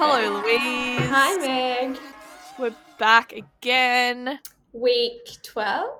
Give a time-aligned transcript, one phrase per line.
[0.00, 1.08] Hello, Louise.
[1.10, 1.98] Hi, Meg.
[2.56, 4.38] We're back again.
[4.72, 5.90] Week 12?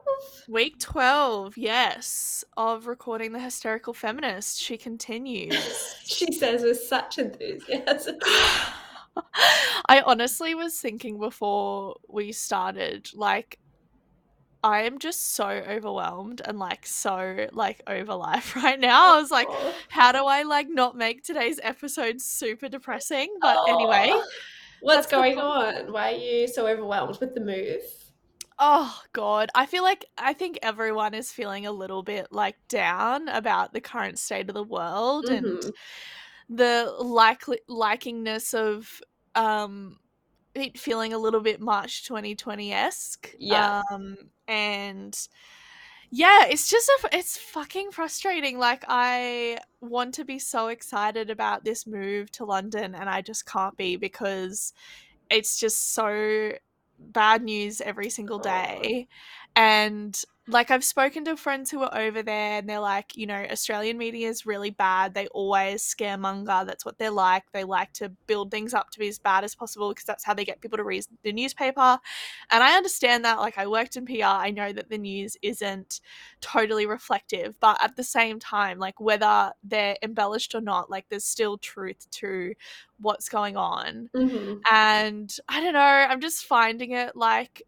[0.47, 4.61] Week 12, yes, of recording The Hysterical Feminist.
[4.61, 5.97] She continues.
[6.05, 8.19] she says with such enthusiasm.
[9.89, 13.59] I honestly was thinking before we started, like,
[14.69, 19.15] I am just so overwhelmed and like so like over life right now.
[19.17, 19.75] I was like, Oh.
[19.89, 23.35] how do I like not make today's episode super depressing?
[23.41, 23.75] But Oh.
[23.75, 24.13] anyway,
[24.81, 25.91] What's going on?
[25.93, 27.83] Why are you so overwhelmed with the move?
[28.61, 33.29] oh god, I feel like I think everyone is feeling a little bit like down
[33.29, 35.73] about the current state of the world and Mhm.
[36.49, 39.01] the likely likingness of
[39.37, 39.99] um
[40.55, 43.35] it feeling a little bit March 2020 esque.
[43.39, 43.83] Yeah.
[43.91, 44.17] Um
[44.47, 45.29] and
[46.11, 48.59] yeah, it's just a, it's fucking frustrating.
[48.59, 53.47] Like I want to be so excited about this move to London and I just
[53.47, 54.73] can't be because
[55.31, 56.53] it's just so
[56.99, 59.07] bad news every single day.
[59.55, 63.47] And like I've spoken to friends who are over there and they're like, you know,
[63.51, 65.13] Australian media is really bad.
[65.15, 66.67] They always scaremonger.
[66.67, 67.45] That's what they're like.
[67.53, 70.33] They like to build things up to be as bad as possible because that's how
[70.35, 71.99] they get people to read the newspaper.
[72.51, 73.39] And I understand that.
[73.41, 74.41] Like I worked in PR.
[74.41, 76.01] I know that the news isn't
[76.41, 81.25] totally reflective, but at the same time, like whether they're embellished or not, like there's
[81.27, 82.55] still truth to
[83.01, 84.67] what's going on Mhm.
[84.71, 87.63] and I don't know, I'm just finding it like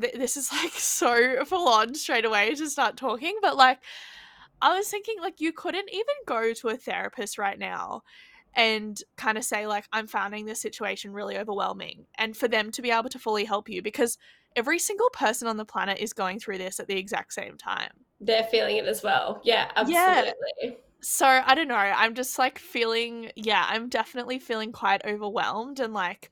[0.00, 3.78] th- this is like so full on straight away to start talking, but like
[4.60, 8.02] I was thinking like you couldn't even go to a therapist right now
[8.54, 12.82] and kind of say like I'm finding this situation really overwhelming and for them to
[12.82, 14.18] be able to fully help you because
[14.56, 17.90] every single person on the planet is going through this at the exact same time.
[18.20, 19.40] They're feeling it as well.
[19.44, 20.32] Yeah, Yeah.
[20.32, 20.78] absolutely.
[21.00, 21.76] So I don't know.
[21.76, 26.30] I'm just like feeling, yeah, I'm definitely feeling quite overwhelmed and like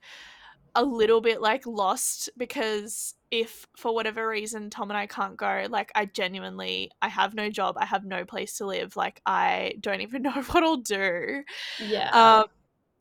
[0.75, 5.65] a little bit like lost because if for whatever reason Tom and I can't go,
[5.69, 9.75] like I genuinely, I have no job, I have no place to live, like I
[9.81, 11.43] don't even know what I'll do.
[11.79, 12.09] Yeah.
[12.09, 12.45] Um,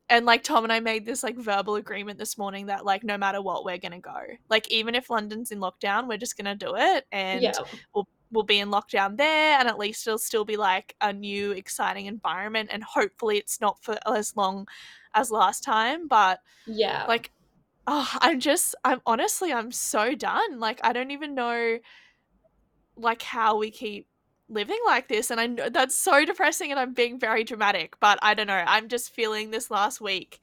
[0.08, 3.18] and like Tom and I made this like verbal agreement this morning that like no
[3.18, 4.20] matter what, we're gonna go.
[4.48, 7.52] Like even if London's in lockdown, we're just gonna do it, and yeah.
[7.94, 11.52] we'll we'll be in lockdown there and at least it'll still be like a new
[11.52, 14.66] exciting environment and hopefully it's not for as long
[15.14, 17.04] as last time but Yeah.
[17.06, 17.30] like
[17.86, 21.78] oh i'm just i'm honestly i'm so done like i don't even know
[22.96, 24.06] like how we keep
[24.48, 28.18] living like this and i know that's so depressing and i'm being very dramatic but
[28.22, 30.40] i don't know i'm just feeling this last week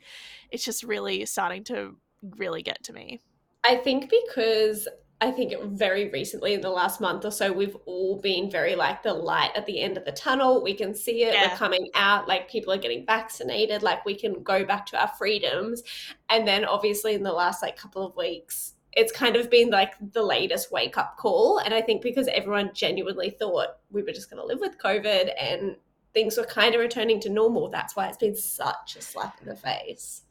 [0.51, 1.95] it's just really starting to
[2.37, 3.21] really get to me.
[3.65, 4.87] I think because
[5.23, 9.03] I think very recently in the last month or so, we've all been very like
[9.03, 10.61] the light at the end of the tunnel.
[10.61, 11.33] We can see it.
[11.33, 11.47] Yeah.
[11.47, 12.27] We're coming out.
[12.27, 13.83] Like people are getting vaccinated.
[13.83, 15.81] Like we can go back to our freedoms.
[16.27, 19.93] And then obviously in the last like couple of weeks, it's kind of been like
[20.11, 21.59] the latest wake up call.
[21.59, 25.31] And I think because everyone genuinely thought we were just going to live with COVID
[25.39, 25.77] and
[26.13, 29.47] things were kind of returning to normal, that's why it's been such a slap in
[29.47, 30.23] the face.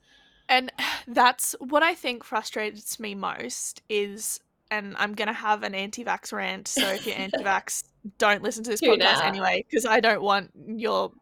[0.51, 0.71] And
[1.09, 4.41] that's what I think frustrates me most is,
[4.73, 6.67] and I'm gonna have an anti-vax rant.
[6.69, 7.85] So if you're anti-vax,
[8.19, 9.25] don't listen to this Tune podcast out.
[9.27, 11.13] anyway, because I don't want your,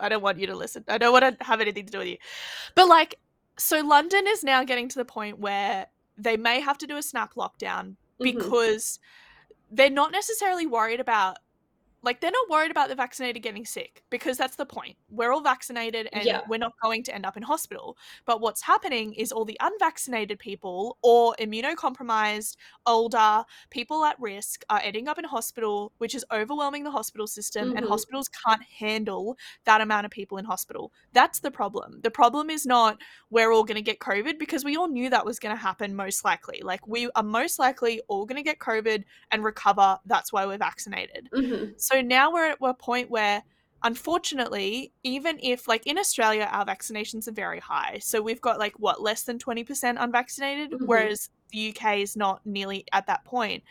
[0.00, 0.84] I don't want you to listen.
[0.88, 2.16] I don't want to have anything to do with you.
[2.74, 3.14] But like,
[3.58, 5.86] so London is now getting to the point where
[6.18, 8.24] they may have to do a snap lockdown Mhm.
[8.24, 8.98] because
[9.70, 11.38] they're not necessarily worried about
[12.06, 14.96] like they're not worried about the vaccinated getting sick because that's the point.
[15.10, 16.42] We're all vaccinated and Yeah.
[16.48, 17.98] we're not going to end up in hospital.
[18.26, 22.56] But what's happening is all the unvaccinated people or immunocompromised,
[22.86, 27.72] older, people at risk are ending up in hospital, which is overwhelming the hospital system
[27.76, 27.88] and Mhm.
[27.88, 30.92] hospitals can't handle that amount of people in hospital.
[31.12, 32.00] That's the problem.
[32.02, 32.98] The problem is not
[33.30, 35.94] we're all going to get COVID because we all knew that was going to happen
[35.96, 36.60] most likely.
[36.62, 39.98] Like we are most likely all going to get COVID and recover.
[40.06, 41.30] That's why we're vaccinated.
[41.32, 41.74] Mhm.
[41.76, 43.42] So now we're at a point where,
[43.82, 47.98] unfortunately, even if, like in Australia, our vaccinations are very high.
[48.00, 50.86] So we've got like what, less than 20% unvaccinated, Mhm.
[50.86, 53.62] whereas the UK is not nearly at that point.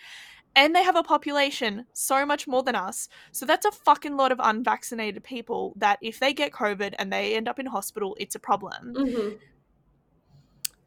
[0.55, 3.09] And they have a population so much more than us.
[3.33, 7.35] So that's a fucking lot of unvaccinated people that if they get COVID and they
[7.35, 9.39] end up in hospital, it's a problem Mhm.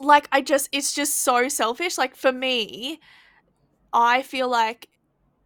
[0.00, 1.98] like I just it's just so selfish.
[1.98, 3.00] Like for me,
[3.92, 4.88] I feel like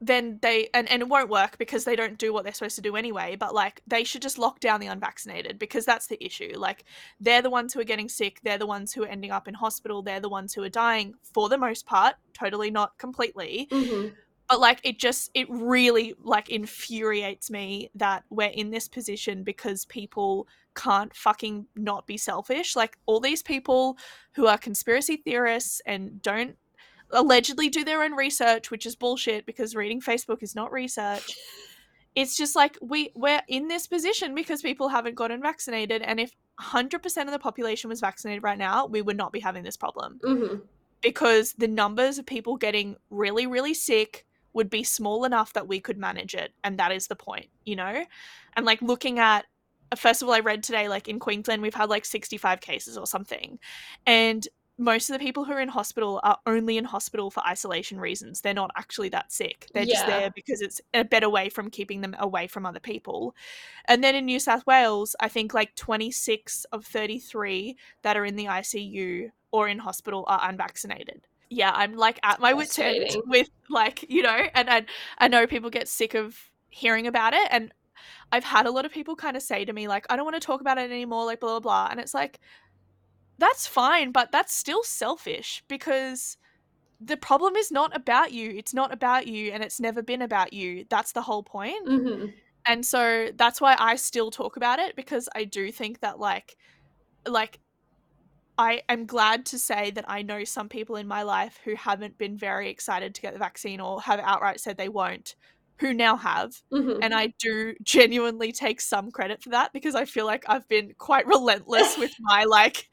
[0.03, 2.83] then they and, and it won't work because they don't do what they're supposed to
[2.83, 6.53] do anyway, but like they should just lock down the unvaccinated because that's the issue.
[6.57, 6.85] Like
[7.21, 9.55] they're the ones who are getting sick, they're the ones who are ending up in
[9.55, 13.69] hospital, they're the ones who are dying for the most part, totally not completely.
[13.71, 14.13] Mhm.
[14.49, 19.87] but like it just it really like infuriates me that we're in this position because
[19.87, 23.97] people can't fucking not be selfish like all these people
[24.35, 26.57] who are conspiracy theorists and don't
[27.13, 31.37] allegedly do their own research which is bullshit because reading facebook is not research.
[32.15, 36.33] It's just like we we're in this position because people haven't gotten vaccinated and if
[36.61, 40.21] 100% of the population was vaccinated right now we would not be having this problem.
[40.23, 40.57] Hmm
[41.03, 44.25] because the numbers of people getting really really sick
[44.55, 47.77] would be small enough that we could manage it and that is the point you
[47.77, 48.05] know?
[48.55, 49.45] And like looking at
[49.91, 53.59] a all, i read today like in queensland we've had like 65 cases or something.
[54.07, 54.47] And
[54.79, 58.41] most of the people who are in hospital are only in hospital for isolation reasons.
[58.41, 59.69] They're not actually that sick.
[59.75, 63.35] They're just there because it's a better way from keeping them away from other people.
[63.87, 68.37] And then in new south wales i think like 26 of 33 that are in
[68.37, 71.27] the icu or in hospital are unvaccinated.
[71.49, 74.85] Yeah i'm like at my wit's end with like you know and I,
[75.19, 77.73] I know people get sick of hearing about it and
[78.33, 80.41] i've had a lot of people kind of say to me like i don't want
[80.41, 82.41] to talk about it anymore like blah blah blah and it's like
[83.39, 86.37] that's fine but that's still selfish because
[87.01, 90.53] the problem is not about you it's not about you and it's never been about
[90.53, 91.87] you that's the whole point.
[91.87, 92.27] Hmm
[92.67, 96.57] and so that's why I still talk about it because I do think that like
[97.27, 97.59] like
[98.59, 102.19] I am glad to say that I know some people in my life who haven't
[102.19, 105.35] been very excited to get the vaccine or have outright said they won't
[105.79, 110.05] who now have hmm and I do genuinely take some credit for that because I
[110.05, 112.87] feel like I've been quite relentless with my like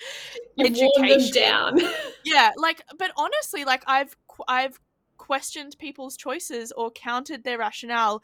[0.59, 1.41] education.
[1.41, 1.79] down.
[2.25, 4.15] yeah like but honestly like i've
[4.47, 4.79] i've
[5.17, 8.21] questioned people's choices or countered their rationale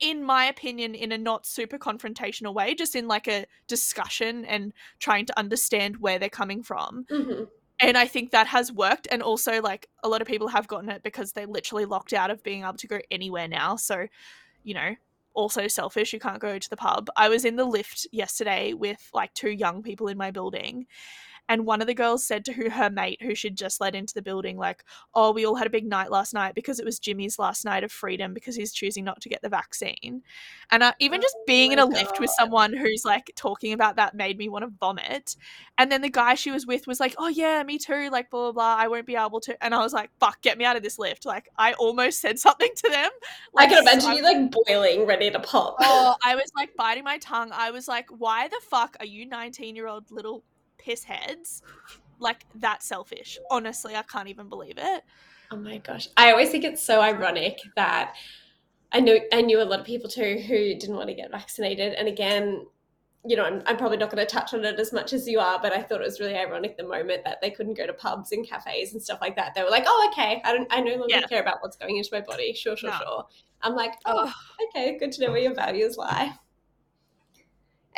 [0.00, 4.72] in my opinion in a not super confrontational way just in like a discussion and
[5.00, 7.44] trying to understand where they're coming from hmm
[7.80, 10.88] and i think that has worked and also like a lot of people have gotten
[10.88, 14.06] it because they're literally locked out of being able to go anywhere now so
[14.64, 14.94] you know
[15.38, 17.08] also selfish you can't go to the pub.
[17.16, 20.86] I was in the lift yesterday with like two young people in my building
[21.48, 24.14] and one of the girls said to who her mate who she'd just let into
[24.14, 24.84] the building like
[25.14, 27.84] oh we all had a big night last night because it was jimmy's last night
[27.84, 30.22] of freedom because he's choosing not to get the vaccine
[30.70, 33.72] and uh, even just Oh being in my a lift with someone who's like talking
[33.72, 35.36] about that made me want to vomit
[35.78, 38.50] and then the guy she was with was like oh yeah me too like blah
[38.50, 40.76] blah blah i won't be able to and i was like fuck get me out
[40.76, 43.10] of this lift like i almost said something to them
[43.56, 45.76] I like can imagine so- you like boiling, ready to pop.
[45.80, 47.50] Oh, I was like biting my tongue.
[47.52, 50.44] I was like, why the fuck are you 19 year old little
[50.78, 51.62] piss heads
[52.18, 53.40] like that selfish?
[53.50, 55.04] Honestly, I can't even believe it.
[55.50, 56.08] Oh my gosh.
[56.16, 58.14] I always think it's so ironic that
[58.92, 61.94] I know I knew a lot of people too who didn't want to get vaccinated.
[61.94, 62.66] And again,
[63.24, 65.40] you know, I'm, I'm probably not going to touch on it as much as you
[65.40, 67.92] are, but I thought it was really ironic the moment that they couldn't go to
[67.92, 69.54] pubs and cafes and stuff like that.
[69.54, 71.26] They were like, "Oh, okay, I don't, I no longer Yeah.
[71.26, 72.54] care about what's going into my body.
[72.54, 72.96] Sure, sure, No.
[72.98, 73.26] sure."
[73.62, 74.32] I'm like, "Oh,
[74.68, 76.32] okay, good to know where your values lie."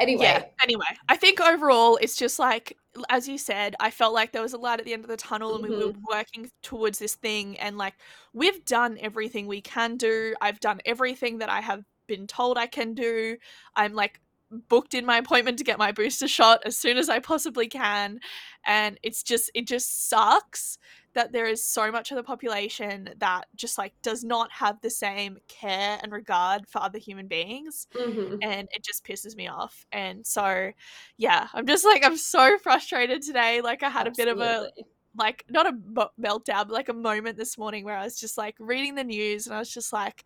[0.00, 0.44] Anyway, Yeah.
[0.62, 2.76] Anyway, I think overall it's just like
[3.08, 5.16] as you said, I felt like there was a light at the end of the
[5.16, 6.00] tunnel and we were mm-hmm.
[6.10, 7.94] working towards this thing and like
[8.32, 10.34] we've done everything we can do.
[10.40, 13.36] I've done everything that I have been told I can do.
[13.76, 14.20] I'm like
[14.68, 18.18] booked in my appointment to get my booster shot as soon as I possibly can.
[18.66, 20.78] And it's just it just sucks
[21.14, 24.90] that there is so much of the population that just like does not have the
[24.90, 28.38] same care and regard for other human beings mhm.
[28.42, 29.84] and it just pisses me off.
[29.92, 30.70] And so,
[31.16, 33.60] yeah, I'm just like I'm so frustrated today.
[33.60, 34.70] Like I had a bit of a
[35.16, 35.72] like not a
[36.20, 39.46] meltdown, but like a moment this morning where I was just like reading the news
[39.46, 40.24] and I was just like,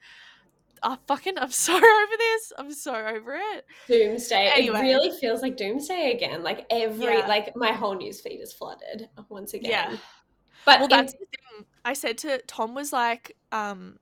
[0.83, 2.53] oh, fucking, I'm so over this.
[2.59, 3.65] I'm so over it.
[3.89, 4.53] Doomsday.
[4.55, 4.79] Anyway.
[4.79, 6.43] It really feels like doomsday again.
[6.43, 7.27] Like every Yeah.
[7.27, 9.71] like my whole news feed is flooded once again.
[9.71, 9.97] Yeah.
[10.65, 11.67] But Well, in- that's the thing.
[11.85, 13.99] I said to Tom was like, um,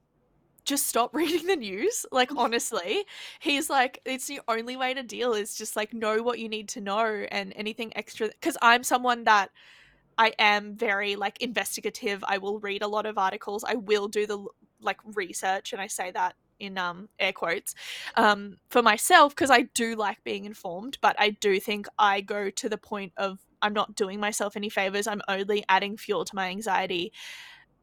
[0.65, 2.07] just stop reading the news.
[2.13, 3.05] Like honestly,
[3.41, 6.69] he's like, it's the only way to deal is just like know what you need
[6.71, 8.29] to know and anything extra.
[8.29, 9.51] Because I'm someone that
[10.19, 12.23] I am very like investigative.
[12.27, 13.65] I will read a lot of articles.
[13.65, 14.45] I will do the
[14.81, 17.75] like research, and I say that in um air quotes
[18.17, 20.99] um for myself because I do like being informed.
[21.01, 24.69] But I do think I go to the point of I'm not doing myself any
[24.69, 25.07] favors.
[25.07, 27.13] I'm only adding fuel to my anxiety.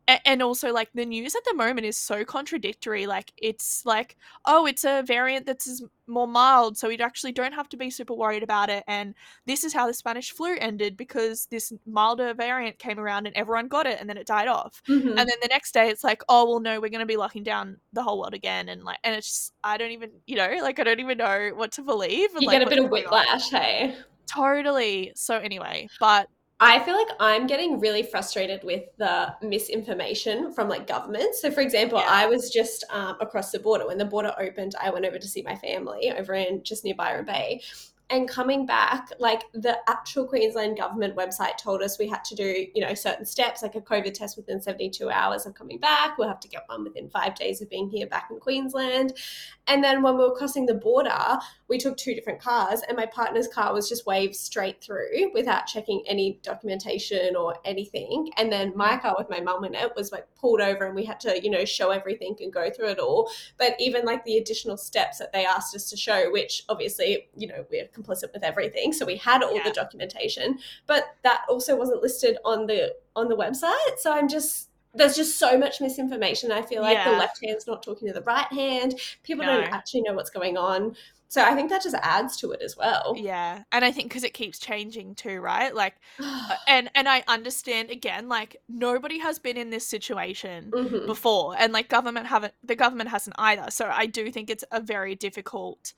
[0.07, 3.05] A- And also, like the news at the moment is so contradictory.
[3.05, 7.53] Like it's like, oh, it's a variant that's is more mild, so we actually don't
[7.53, 8.83] have to be super worried about it.
[8.87, 9.13] And
[9.45, 13.67] this is how the Spanish flu ended because this milder variant came around and everyone
[13.67, 14.81] got it, and then it died off.
[14.87, 15.09] Mhm.
[15.09, 17.43] And then the next day, it's like, oh well, no, we're going to be locking
[17.43, 20.57] down the whole world again, and like, and it's just, I don't even, you know,
[20.63, 22.33] like I don't even know what to believe.
[22.33, 23.95] and, you like, get a bit of whiplash, hey.
[24.31, 25.11] Totally.
[25.15, 26.27] So anyway, but
[26.61, 31.35] I feel like I'm getting really frustrated with the misinformation from like government.
[31.35, 32.07] So, for example, Yeah.
[32.09, 33.87] I was just um, across the border.
[33.87, 36.95] When the border opened, I went over to see my family over in just near
[36.95, 37.61] Byron Bay.
[38.11, 42.65] And coming back, like the actual Queensland government website told us we had to do,
[42.73, 46.17] you know, certain steps, like a COVID test within 72 hours of coming back.
[46.17, 49.13] We'll have to get one within five days of being here back in Queensland.
[49.67, 51.37] And then when we were crossing the border,
[51.67, 55.67] we took two different cars, and my partner's car was just waved straight through without
[55.67, 58.31] checking any documentation or anything.
[58.37, 61.05] And then my car with my mum in it was like pulled over, and we
[61.05, 63.29] had to, you know, show everything and go through it all.
[63.59, 67.47] But even like the additional steps that they asked us to show, which obviously, you
[67.47, 69.63] know, we're complicit with everything, so we had all Yeah.
[69.63, 73.97] the documentation, but that also wasn't listed on the on the website.
[73.99, 76.51] So I'm just there's just so much misinformation.
[76.51, 78.95] I feel like the left hand's not talking to the right hand.
[79.21, 79.61] People No.
[79.61, 80.95] don't actually know what's going on.
[81.27, 83.13] So I think that just adds to it as well.
[83.15, 83.61] Yeah.
[83.71, 85.75] And I think because it keeps changing too, right?
[85.75, 91.05] Like, uh, and and I understand again, like nobody has been in this situation Mhm.
[91.05, 93.69] before, and like government haven't, the government hasn't either.
[93.69, 95.93] So I do think it's a very difficult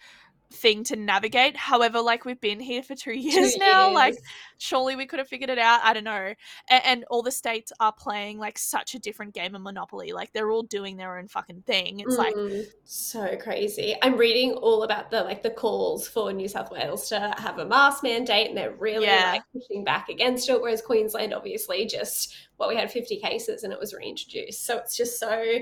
[0.51, 1.55] thing to navigate.
[1.57, 4.15] However, like we've been here for two years Two now, like
[4.57, 5.79] surely we could have figured it out.
[5.83, 6.33] I don't know.
[6.69, 10.11] And, and all the states are playing like such a different game of Monopoly.
[10.11, 11.99] Like they're all doing their own fucking thing.
[12.01, 13.95] It's like, Mm, so crazy.
[14.01, 17.65] I'm reading all about the like the calls for New South Wales to have a
[17.65, 19.31] mask mandate, and they're really Yeah.
[19.33, 20.61] like pushing back against it.
[20.61, 24.65] Whereas Queensland, obviously, just well, we had 50 cases and it was reintroduced.
[24.65, 25.59] So it's just so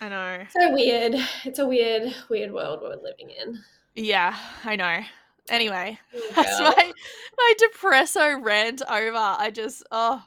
[0.00, 0.44] I know.
[0.50, 1.14] so weird.
[1.44, 3.58] It's a weird, weird world we're living in.
[3.94, 5.00] Yeah, I know.
[5.50, 5.98] Anyway,
[6.34, 6.72] that's girl.
[6.76, 6.92] my
[7.36, 9.16] my depresso rant over.
[9.16, 10.22] I just oh,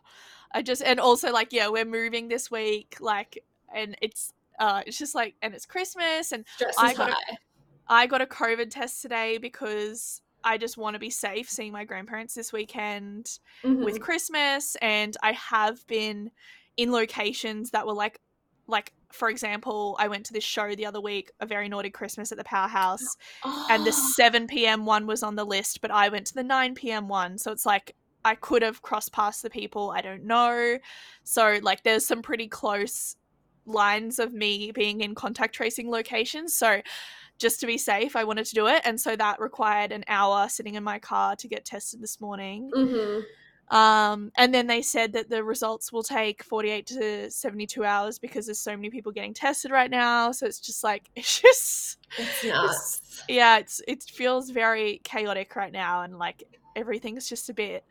[0.54, 3.44] I just and also like yeah, we're moving this week, like,
[3.74, 7.38] and it's uh, it's just like and it's Christmas and Stress I got a- high.
[7.90, 11.84] I got a COVID test today because I just want to be safe seeing my
[11.84, 14.02] grandparents this weekend with Mhm.
[14.02, 16.32] Christmas and I have been
[16.76, 18.20] in locations that were like
[18.68, 22.32] like for example, I went to this show the other week, A Very Naughty Christmas
[22.32, 23.18] at the Powerhouse,
[23.70, 24.86] and the Oh, 7 p.m.
[24.86, 27.08] one was on the list, but I went to the 9 p.m.
[27.08, 27.38] one.
[27.38, 27.96] So it's like
[28.26, 29.92] I could have crossed past the people.
[29.92, 30.78] I don't know.
[31.24, 33.16] So, like, there's some pretty close
[33.66, 36.54] lines of me being in contact tracing locations.
[36.56, 36.82] So,
[37.40, 38.82] just to be safe, I wanted to do it.
[38.86, 42.76] And so that required an hour sitting in my car to get tested this morning.
[42.76, 43.26] mhm.
[43.70, 48.46] Um, and then they said that the results will take 48 to 72 hours because
[48.46, 50.32] there's so many people getting tested right now.
[50.32, 53.02] So it's just like, it's just It's nuts.
[53.28, 56.44] yeah it's it feels very chaotic right now and like
[56.76, 57.84] everything's just a bit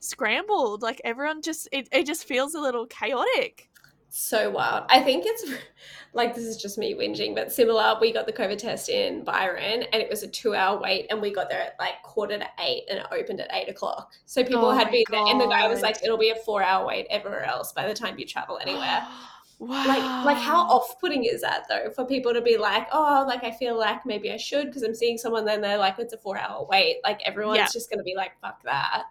[0.00, 3.70] scrambled like everyone just it, it just feels a little chaotic
[4.16, 4.84] So wild.
[4.90, 5.44] I think it's
[6.12, 7.96] like this is just me whinging, but similar.
[8.00, 11.20] We got the COVID test in Byron and it was a two hour wait, and
[11.20, 14.12] we got there at like quarter to eight and it opened at eight o'clock.
[14.24, 16.62] So people Oh had been there, and the guy was like, it'll be a four
[16.62, 19.02] hour wait everywhere else by the time you travel anywhere.
[19.58, 23.24] wow like like how off putting is that though for people to be like oh
[23.26, 26.12] like I feel like maybe I should because I'm seeing someone then they're like it's
[26.12, 27.66] a four hour wait like everyone's Yeah.
[27.72, 29.04] just gonna be like fuck that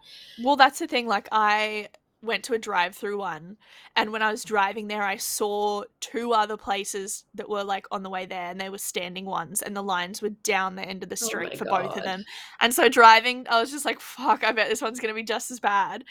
[0.43, 1.87] well that's the thing like i
[2.23, 3.57] went to a drive through one
[3.95, 8.01] and when i was driving there i saw two other places that were like on
[8.01, 11.03] the way there and they were standing ones and the lines were down the end
[11.03, 12.23] of the Oh street my for both of them.
[12.61, 15.23] and so driving i was just like fuck i bet this one's going to be
[15.23, 16.05] just as bad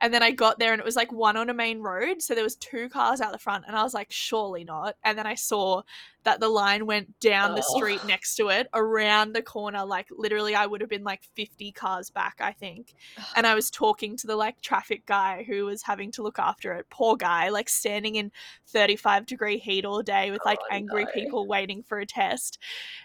[0.00, 2.34] and then i got there and it was like one on a main road so
[2.34, 5.26] there was two cars out the front and i was like surely not and then
[5.26, 5.82] i saw
[6.24, 7.76] that the line went down the Oh.
[7.76, 11.70] street next to it around the corner like literally i would have been like 50
[11.72, 12.94] cars back i think
[13.36, 16.72] and I was talking to the like traffic guy who was having to look after
[16.72, 16.86] it.
[16.90, 18.32] Poor guy, like standing in
[18.68, 21.10] 35 degree heat all day with like Oh, angry no.
[21.12, 22.58] people waiting for a test.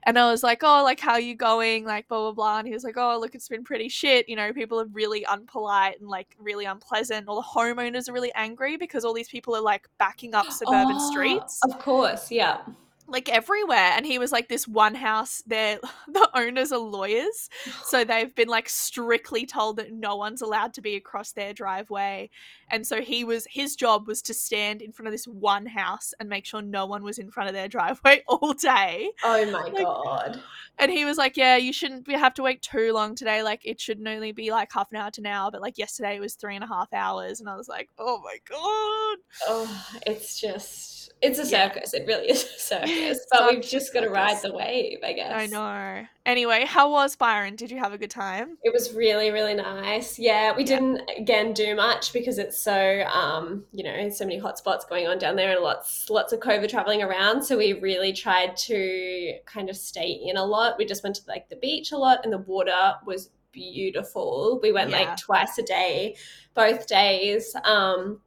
[0.04, 1.86] And I was like, Oh, like how you going?
[1.86, 2.60] Like blah blah blah.
[2.60, 4.28] And he was like, Oh, look, it's been pretty shit.
[4.30, 7.28] You know, people are really unpolite and like really unpleasant.
[7.28, 10.98] All the homeowners are really angry because all these people are like backing up suburban
[11.00, 12.58] Oh, streets of course yeah
[13.08, 17.50] like everywhere and he was like this one house there the owners are lawyers
[17.84, 22.30] so they've been like strictly told that no one's allowed to be across their driveway
[22.70, 26.14] and so he was his job was to stand in front of this one house
[26.20, 29.64] and make sure no one was in front of their driveway all day oh my
[29.64, 30.42] Like- god.
[30.80, 33.62] and he was like yeah you shouldn't be, have to wait too long today like
[33.66, 36.36] it shouldn't only be like half an hour to now but like yesterday it was
[36.36, 39.18] three and a half hours and i was like oh my god.
[39.48, 40.91] Oh it's just
[41.22, 41.68] it's a Yeah.
[41.72, 45.14] circus it really is a circus but we've just got to ride the wave I
[45.14, 48.94] guess i know anyway how was byron did you have a good time It was
[48.94, 50.20] really, really nice.
[50.20, 50.80] Yeah, we Yeah.
[50.80, 55.18] didn't again do much because it's so um, you know, so many hotspots going on
[55.18, 57.44] down there and lots lots of COVID traveling around.
[57.44, 60.78] So we really tried to kind of stay in a lot.
[60.78, 64.60] We just went to like the beach a lot and the water was beautiful.
[64.62, 65.00] We went Yeah.
[65.00, 66.16] like twice a day,
[66.54, 67.56] both days.
[67.64, 68.22] Um,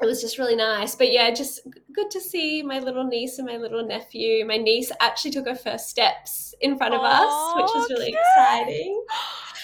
[0.00, 0.94] it was just really nice.
[0.94, 1.60] But yeah, just
[1.92, 4.44] good to see my little niece and my little nephew.
[4.44, 8.18] My niece actually took her first steps in front of us, which was really cute.
[8.36, 9.04] exciting.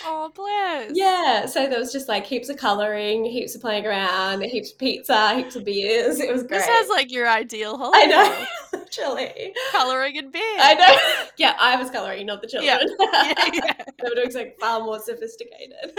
[0.05, 0.93] Oh, bless.
[0.95, 4.79] Yeah, so there was just like heaps of colouring, heaps of playing around, heaps of
[4.79, 6.19] pizza, heaps of beers.
[6.21, 6.59] It was great.
[6.59, 8.01] This sounds like your ideal holiday.
[8.03, 8.47] I know,
[8.81, 9.55] literally.
[9.73, 10.43] Colouring and beer.
[10.59, 11.27] I know.
[11.37, 12.79] Yeah, I was colouring, not the Yeah.
[12.79, 12.97] children.
[13.13, 13.73] Yeah, yeah.
[14.03, 15.93] they were doing something far more sophisticated.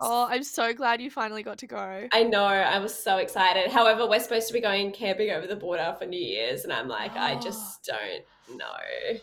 [0.00, 2.08] Oh, I'm so glad you finally got to go.
[2.12, 3.70] I know, I was so excited.
[3.70, 6.88] However, we're supposed to be going camping over the border for New Year's, and I'm
[6.88, 7.40] like, I Oh.
[7.40, 7.84] just
[8.48, 9.18] don't know.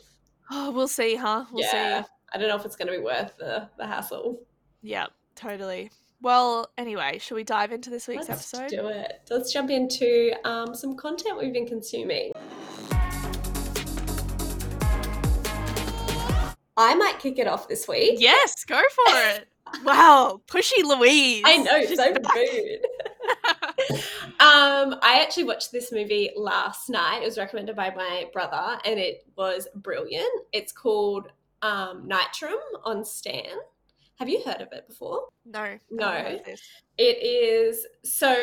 [0.52, 1.46] Oh, we'll see, huh?
[1.52, 2.08] We'll yeah, see.
[2.34, 4.42] I don't know if it's going to be worth the, the hassle.
[4.82, 5.92] Yeah, totally.
[6.22, 8.70] Well, anyway, shall we dive into this week's Let's episode?
[8.70, 9.22] do it.
[9.30, 12.32] Let's jump into um, some content we've been consuming.
[16.78, 18.20] I might kick it off this week.
[18.20, 19.48] Yes, go for it.
[19.86, 21.44] wow, pushy Louise.
[21.46, 22.36] I know, She's so back.
[22.36, 22.86] rude.
[24.40, 27.22] um, I actually watched this movie last night.
[27.22, 30.30] It was recommended by my brother, and it was brilliant.
[30.52, 31.30] It's called
[31.66, 33.58] um, Nitram on Stan.
[34.20, 35.28] Have you heard of it before?
[35.46, 36.08] no, No.
[36.08, 36.62] haven't heard of this.
[36.98, 38.34] It is so.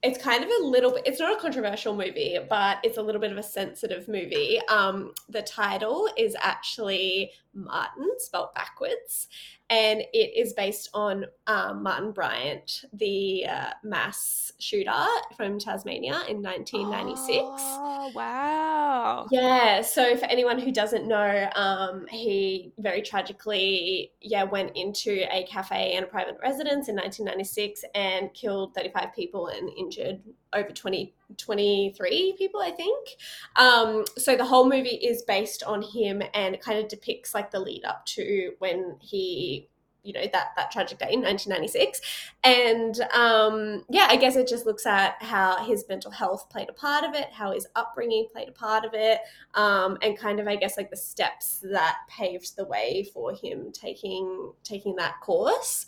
[0.00, 1.02] It's kind of a little bit.
[1.06, 4.60] It's not a controversial movie, but it's a little bit of a sensitive movie.
[4.68, 9.28] Um, the title is actually Martin, spelled backwards,
[9.70, 14.92] and it is based on um, Martin Bryant, the uh, mass shooter
[15.36, 17.28] from Tasmania in 1996.
[17.30, 19.26] Oh, wow.
[19.30, 25.44] Yeah, so for anyone who doesn't know, um, he very tragically, yeah, went into a
[25.44, 30.20] cafe and a private residence in 1996 and killed 35 people and injured
[30.54, 33.08] over 20, 23 people, I think.
[33.56, 37.50] Um, so the whole movie is based on him and it kind of depicts like
[37.50, 39.68] the lead up to when he
[40.04, 42.00] you know that that tragic day in 1996
[42.44, 46.72] and um yeah i guess it just looks at how his mental health played a
[46.72, 49.20] part of it how his upbringing played a part of it
[49.54, 53.70] um and kind of i guess like the steps that paved the way for him
[53.72, 55.84] taking taking that course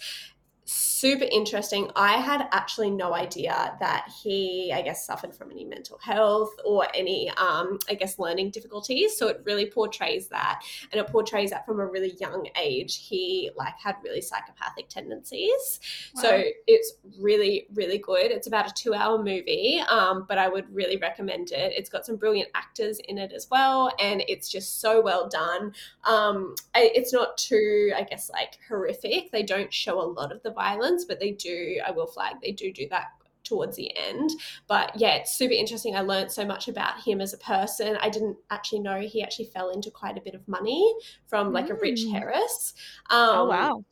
[1.00, 1.90] super interesting.
[1.96, 6.86] I had actually no idea that he i guess suffered from any mental health or
[6.94, 9.16] any um i guess learning difficulties.
[9.16, 10.60] So it really portrays that
[10.92, 15.80] and it portrays that from a really young age he like had really psychopathic tendencies.
[16.14, 18.30] So it's really really good.
[18.30, 21.72] It's about a two hour movie um, but i would really recommend it.
[21.78, 25.72] It's got some brilliant actors in it as well and it's just so well done.
[26.04, 29.32] Um, it's not too i guess like horrific.
[29.32, 32.53] They don't show a lot of the violence but they do i will flag they
[32.53, 33.07] do do that
[33.42, 34.31] towards the end.
[34.68, 35.96] But yeah it's super interesting.
[35.96, 37.96] I learned so much about him as a person.
[38.00, 40.94] I didn't actually know he actually fell into quite a bit of money
[41.26, 42.14] from like a rich Mm.
[42.20, 42.74] heiress
[43.09, 43.85] um, Oh, wow.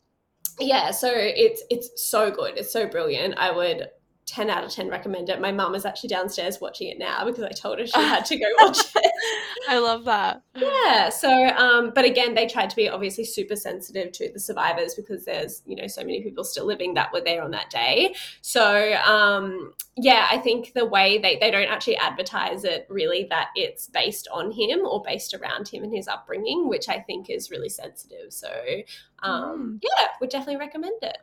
[0.60, 2.58] yeah so it's it's so good.
[2.58, 3.34] It's so brilliant.
[3.38, 3.88] I would
[4.28, 5.40] 10 out of 10 recommend it.
[5.40, 8.36] My mum is actually downstairs watching it now because i told her she had to
[8.36, 9.12] go watch it.
[9.68, 10.42] I love that.
[10.54, 14.94] yeah so um but again they tried to be obviously super sensitive to the survivors
[14.94, 18.14] because there's you know so many people still living that were there on that day.
[18.42, 23.48] So um yeah i think the way they they don't actually advertise it really that
[23.56, 27.50] it's based on him or based around him and his upbringing which i think is
[27.50, 28.32] really sensitive.
[28.32, 28.48] So
[29.22, 31.18] um yeah would definitely recommend it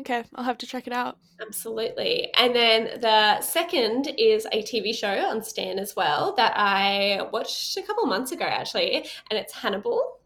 [0.00, 1.18] Okay, I'll have to check it out.
[1.40, 2.28] Absolutely.
[2.36, 7.76] And then the second is a TV show on Stan as well that I watched
[7.76, 8.96] a couple months ago actually,
[9.30, 10.18] and it's Hannibal.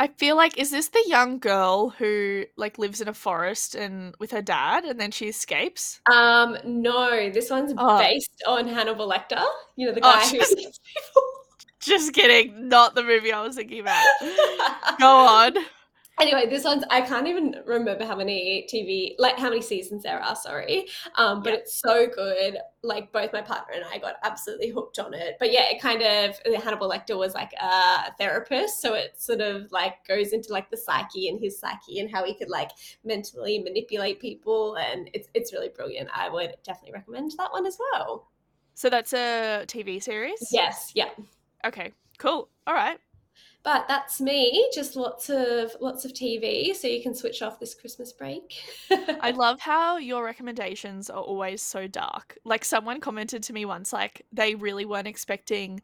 [0.00, 4.16] I feel like is this the young girl who like lives in a forest and
[4.18, 6.00] with her dad and then she escapes?
[6.10, 7.98] Um, no, this one's Oh.
[7.98, 9.44] based on Hannibal Lecter.
[9.76, 10.80] You know the Oh, guy who just-.
[11.80, 14.04] Just kidding, not the movie I was thinking about.
[15.00, 15.54] Go on.
[16.20, 20.20] Anyway, this one's I can't even remember how many TV like how many seasons there
[20.22, 20.86] are, sorry.
[21.16, 21.58] Um, but Yeah.
[21.60, 22.58] it's so good.
[22.82, 25.36] Like both my partner and I got absolutely hooked on it.
[25.40, 29.72] But yeah, it kind of Hannibal Lecter was like a therapist, so it sort of
[29.72, 32.70] like goes into like the psyche and his psyche and how he could like
[33.04, 36.10] mentally manipulate people and it's it's really brilliant.
[36.14, 38.28] I would definitely recommend that one as well.
[38.74, 40.48] So that's a TV series?
[40.50, 41.10] Yes, yeah.
[41.64, 42.48] Okay, cool.
[42.66, 42.98] All right.
[43.64, 47.74] But that's me, just lots of lots of TV so you can switch off this
[47.74, 48.60] Christmas break.
[48.90, 52.36] I love how your recommendations are always so dark.
[52.44, 55.80] Like someone commented to me once like they really weren't expecting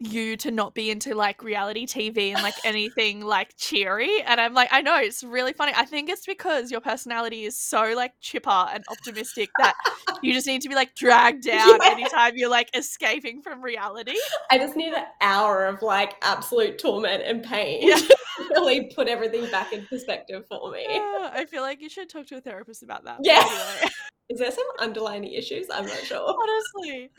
[0.00, 4.22] you to not be into like reality TV and like anything like cheery.
[4.22, 5.72] And I'm like, I know it's really funny.
[5.76, 9.74] I think it's because your personality is so like chipper and optimistic that
[10.22, 11.90] you just need to be like dragged down Yeah.
[11.90, 14.14] anytime you're like escaping from reality.
[14.50, 17.96] I just need an hour of like absolute torment and pain Yeah.
[17.96, 18.16] to
[18.52, 20.86] really put everything back in perspective for me.
[20.88, 23.18] I feel like you should talk to a therapist about that.
[23.22, 23.88] Yeah.
[24.28, 25.68] Is there some underlying issues?
[25.70, 26.18] I'm not sure.
[26.42, 27.10] Honestly.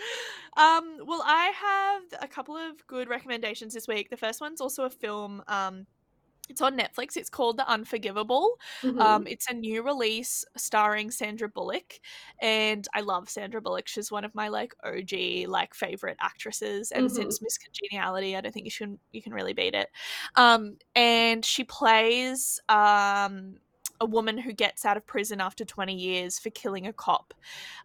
[0.58, 4.10] Um, well, I have a couple of good recommendations this week.
[4.10, 5.44] The first one's also a film.
[5.48, 5.88] Um,
[6.50, 7.18] it's on Netflix.
[7.18, 8.58] It's called The Unforgivable.
[8.84, 9.00] Mhm.
[9.02, 12.00] Um, it's a new release starring Sandra Bullock,
[12.42, 13.88] and I love Sandra Bullock.
[13.88, 17.12] She's one of my like OG like favorite actresses, and Mhm.
[17.12, 19.90] since Miss Congeniality, I don't think you should you can really beat it.
[20.36, 23.58] Um, and she plays um
[24.02, 27.34] a woman who gets out of prison after 20 years for killing a cop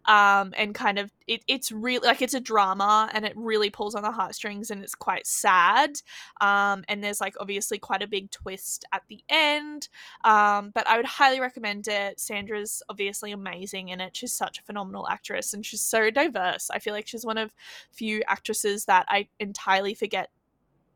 [0.05, 3.95] um and kind of it, it's really like it's a drama and it really pulls
[3.95, 6.01] on the heartstrings and it's quite sad
[6.41, 9.89] um and there's like obviously quite a big twist at the end
[10.23, 12.19] um but i would highly recommend it.
[12.19, 14.15] Sandra's obviously amazing in it.
[14.15, 16.69] She's such a phenomenal actress and she's so diverse.
[16.71, 17.53] I feel like she's one of
[17.91, 20.29] few actresses that i entirely forget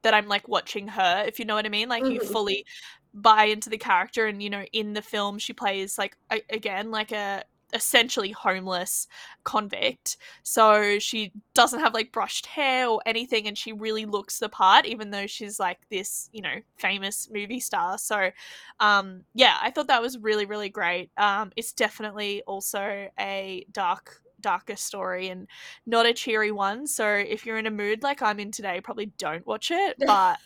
[0.01, 2.31] that i'm like watching her if you know what i mean like you Mhm.
[2.31, 2.65] fully
[3.13, 6.91] buy into the character and you know in the film she plays like a, again
[6.91, 7.43] like a
[7.73, 9.07] essentially homeless
[9.43, 10.17] convict.
[10.43, 14.85] So she doesn't have like brushed hair or anything and she really looks the part
[14.85, 17.97] even though she's like this you know famous movie star.
[17.97, 18.31] So
[18.79, 21.11] um yeah i thought that was really really great.
[21.17, 25.47] Um it's definitely also a dark darker story and
[25.85, 26.87] not a cheery one.
[26.87, 30.37] So if you're in a mood like i'm in today probably don't watch it but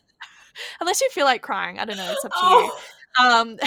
[0.79, 2.71] unless you feel like crying i don't know it's up to you.
[2.71, 2.79] Oh,
[3.21, 3.57] um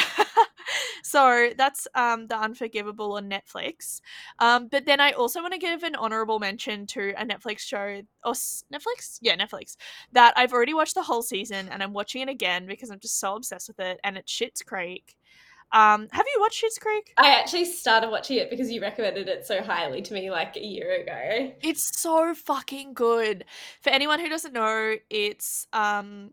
[1.03, 4.01] so that's um the unforgivable on netflix.
[4.39, 8.03] Um but then i also want to give an honorable mention to a netflix show
[8.25, 9.19] or netflix?
[9.21, 9.77] Yeah netflix
[10.13, 13.21] that i've already watched the whole season and i'm watching it again because i'm just
[13.21, 15.17] so obsessed with it and it's Schitt's creek.
[15.73, 17.13] Um have you watched Schitt's creek?
[17.17, 20.65] I actually started watching it because you recommended it so highly to me like a
[20.65, 21.53] year ago.
[21.63, 23.45] It's so fucking good.
[23.83, 26.31] For anyone who doesn't know, it's um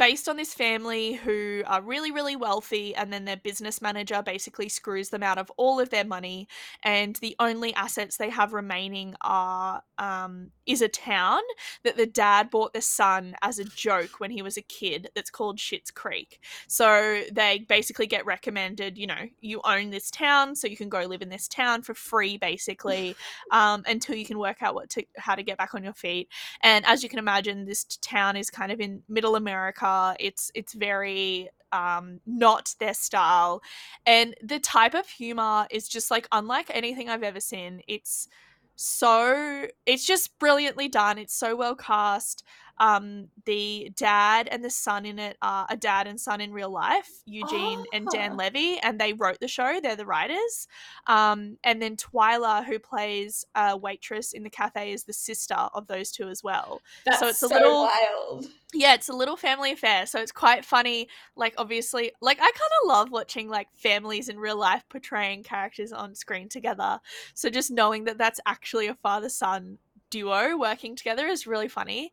[0.00, 4.66] based on this family who are really really wealthy and then their business manager basically
[4.66, 6.48] screws them out of all of their money
[6.82, 11.40] and the only assets they have remaining are um is a town
[11.82, 15.30] that the dad bought the son as a joke when he was a kid that's
[15.30, 16.40] called Schitt's Creek.
[16.68, 21.00] So they basically get recommended, you know, you own this town so you can go
[21.02, 23.16] live in this town for free basically
[23.50, 26.28] um, until you can work out what to how to get back on your feet.
[26.62, 29.86] And as you can imagine, this town is kind of in middle America.
[30.18, 33.62] It's it's very um, not their style,
[34.06, 37.82] and the type of humor is just like unlike anything I've ever seen.
[37.88, 38.28] It's
[38.76, 41.18] so it's just brilliantly done.
[41.18, 42.44] It's so well cast.
[42.80, 46.70] Um, the dad and the son in it are a dad and son in real
[46.70, 48.36] life, Eugene and Dan Ah.
[48.36, 49.80] Levy, and they wrote the show.
[49.80, 50.66] They're the writers.
[51.06, 55.86] Um, and then Twyla, who plays a waitress in the cafe, is the sister of
[55.86, 56.80] those two as well.
[57.04, 58.46] That's So it's a so little- wild.
[58.72, 61.08] Yeah, it's a little family affair, so it's quite funny.
[61.34, 65.92] Like, obviously, like I kind of love watching like families in real life portraying characters
[65.92, 67.00] on screen together.
[67.34, 69.78] So just knowing that that's actually a father son
[70.10, 72.12] duo working together is really funny.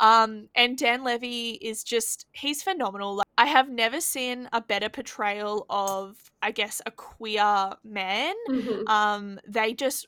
[0.00, 3.16] Um, and Dan Levy is just he's phenomenal.
[3.16, 8.88] Like, I have never seen a better portrayal of, I guess, a queer man Mhm.
[8.88, 10.06] um they just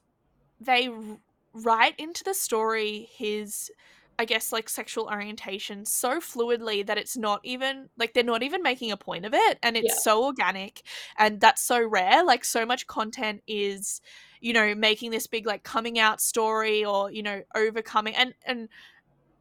[0.60, 0.88] they
[1.54, 3.70] write into the story his
[4.18, 8.62] i guess like sexual orientation so fluidly that it's not even like they're not even
[8.62, 10.00] making a point of it and it's Yeah.
[10.02, 10.82] so organic
[11.18, 14.00] and that's so rare like so much content is
[14.40, 18.68] you know making this big like coming out story or you know overcoming and and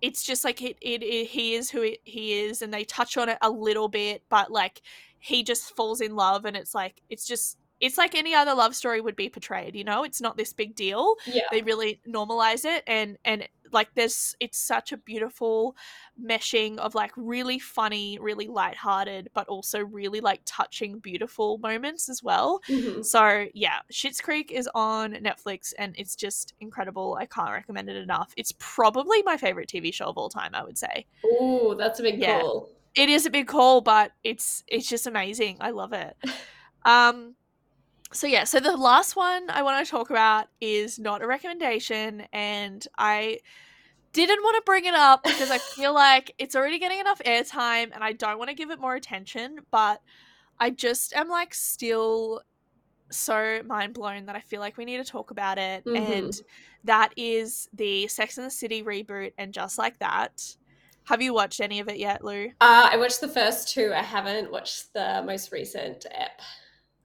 [0.01, 3.17] it's just like it, it, it he is who it, he is and they touch
[3.17, 4.81] on it a little bit but like
[5.19, 8.75] he just falls in love and it's like it's just it's like any other love
[8.75, 11.43] story would be portrayed you know it's not this big deal Yeah.
[11.51, 15.75] they really normalize it and and like there's it's such a beautiful
[16.21, 22.23] meshing of like really funny really lighthearted but also really like touching beautiful moments as
[22.23, 23.05] well Mhm.
[23.05, 27.15] so yeah, Schitt's Creek is on Netflix and it's just incredible.
[27.19, 28.33] I can't recommend it enough.
[28.37, 31.05] It's probably my favorite TV show of all time, I would say.
[31.23, 32.41] oh that's a big Yeah.
[32.41, 32.69] call.
[32.95, 35.57] It is a big call, but it's it's just amazing.
[35.61, 36.15] I love it.
[36.85, 37.35] Um
[38.11, 42.23] so yeah, so the last one I want to talk about is not a recommendation
[42.33, 43.39] and I
[44.13, 47.91] didn't want to bring it up because I feel like it's already getting enough airtime
[47.93, 50.01] and I don't want to give it more attention, but
[50.59, 52.41] I just am like still
[53.11, 55.85] so mind blown that I feel like we need to talk about it.
[55.85, 55.97] Mhm.
[55.97, 56.41] And
[56.83, 60.55] that is the Sex and the City reboot and just like that.
[61.05, 62.47] Have you watched any of it yet, Lou?
[62.61, 63.91] Uh, I watched the first two.
[63.95, 66.39] I haven't watched the most recent ep.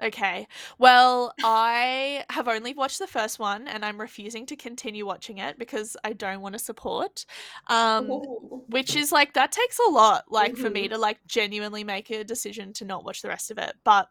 [0.03, 0.49] Okay.
[0.79, 5.59] Well, I have only watched the first one and I'm refusing to continue watching it
[5.59, 7.25] because I don't want to support.
[7.69, 8.65] Um Ooh.
[8.69, 10.91] which is like that takes a lot like for me Mhm.
[10.91, 13.75] to like genuinely make a decision to not watch the rest of it.
[13.85, 14.09] But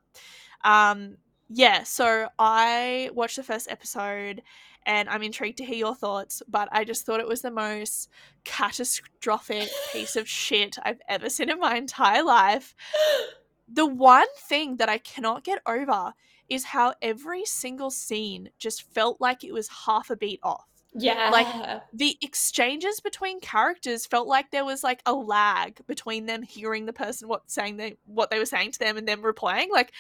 [0.64, 1.18] um
[1.50, 4.42] yeah, so I watched the first episode
[4.86, 8.10] and I'm intrigued to hear your thoughts, but I just thought it was the most
[8.46, 12.74] catastrophic piece of shit I've ever seen in my entire life
[13.68, 16.14] the one thing that I cannot get over
[16.50, 20.68] is how every single scene just felt like it was half a beat off.
[20.96, 21.30] Yeah.
[21.32, 26.86] Like the exchanges between characters felt like there was like a lag between them hearing
[26.86, 29.72] the person what saying they what they were saying to them and them replying.
[29.72, 29.92] Like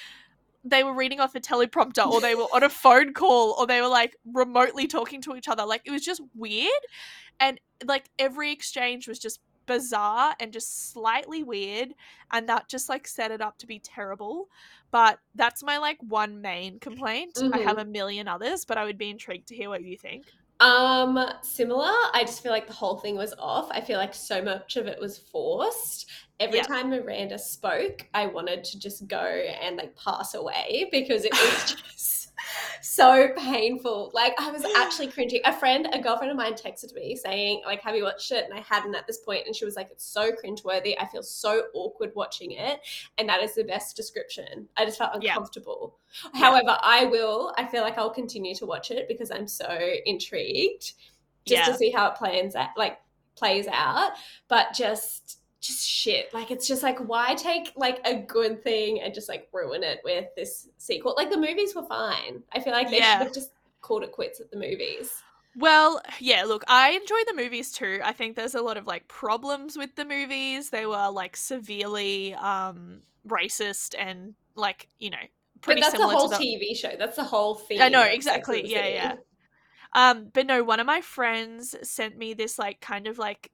[0.63, 3.82] they were reading off a teleprompter or they were on a phone call or they
[3.82, 5.65] were like remotely talking to each other.
[5.65, 6.71] Like it was just weird.
[7.39, 11.93] And like every exchange was just bizarre and just slightly weird
[12.32, 14.47] and that just like set it up to be terrible
[14.91, 18.97] but that's my like one main complaint i have a million others but i would
[18.97, 21.91] be intrigued to hear what you think Um, similar.
[22.13, 23.67] I just feel like the whole thing was off.
[23.71, 26.10] I feel like so much of it was forced.
[26.39, 26.67] Every Yeah.
[26.67, 31.63] time Miranda spoke, I wanted to just go and like pass away because it was
[31.86, 32.22] just
[32.81, 34.11] so painful.
[34.13, 35.41] Like I was actually cringing.
[35.45, 38.45] A friend, a girlfriend of mine texted me saying, like, have you watched it?
[38.45, 39.45] And I hadn't at this point.
[39.47, 40.95] and she was like, It's so cringeworthy.
[40.99, 42.79] I feel so awkward watching it.
[43.17, 44.67] And that is the best description.
[44.77, 45.97] I just felt uncomfortable.
[46.33, 46.39] Yeah.
[46.39, 47.53] However, I will.
[47.57, 49.67] I feel like I'll continue to watch it because I'm so
[50.05, 50.93] intrigued
[51.45, 51.65] just Yeah.
[51.65, 52.99] to see how it plans out, like
[53.35, 54.11] plays out.
[54.47, 56.34] But just just shit.
[56.34, 60.02] Like it's just like why take like a good thing and just like ruin it
[60.04, 61.15] with this sequel?
[61.17, 62.43] Like the movies were fine.
[62.52, 63.17] I feel like they Yeah.
[63.17, 65.23] should have just called it quits at the movies.
[65.56, 67.99] Well, yeah, look, I enjoy the movies too.
[68.04, 70.69] I think there's a lot of like problems with the movies.
[70.71, 75.17] They were like severely um racist and like, you know,
[75.62, 76.95] pretty but that's the similar whole to the TV show.
[76.97, 77.82] That's the whole thing.
[77.82, 78.67] I know, exactly.
[78.67, 79.15] Yeah, yeah.
[79.93, 83.52] Um, but no, one of my friends sent me this like kind of like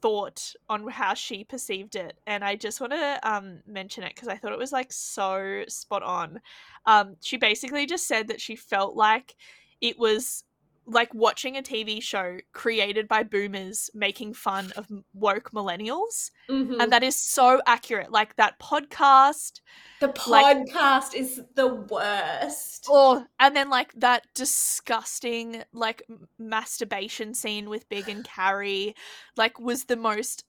[0.00, 4.28] thought on how she perceived it, and I just want to um mention it because
[4.28, 6.40] I thought it was like so spot on.
[6.86, 9.36] Um, she basically just said that she felt like
[9.80, 10.44] it was
[10.86, 16.82] like watching a TV show created by boomers making fun of woke millennials, Mhm.
[16.82, 18.10] and that is so accurate.
[18.10, 19.60] Like that podcast,
[20.00, 22.86] the like- podcast is the worst.
[22.88, 26.02] Oh, and then like that disgusting like
[26.38, 28.94] masturbation scene with Big and Carrie,
[29.36, 30.44] like was the most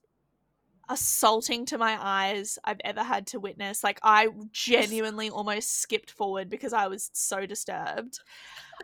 [0.88, 3.82] assaulting to my eyes I've ever had to witness.
[3.84, 8.20] Like I genuinely almost skipped forward because I was so disturbed.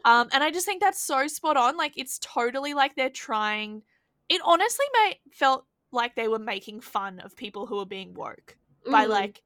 [0.04, 1.76] Um, and I just think that's so spot on.
[1.76, 3.82] Like it's totally like they're trying.
[4.28, 8.56] It honestly made felt like they were making fun of people who were being woke
[8.90, 9.10] by Mhm.
[9.10, 9.42] like.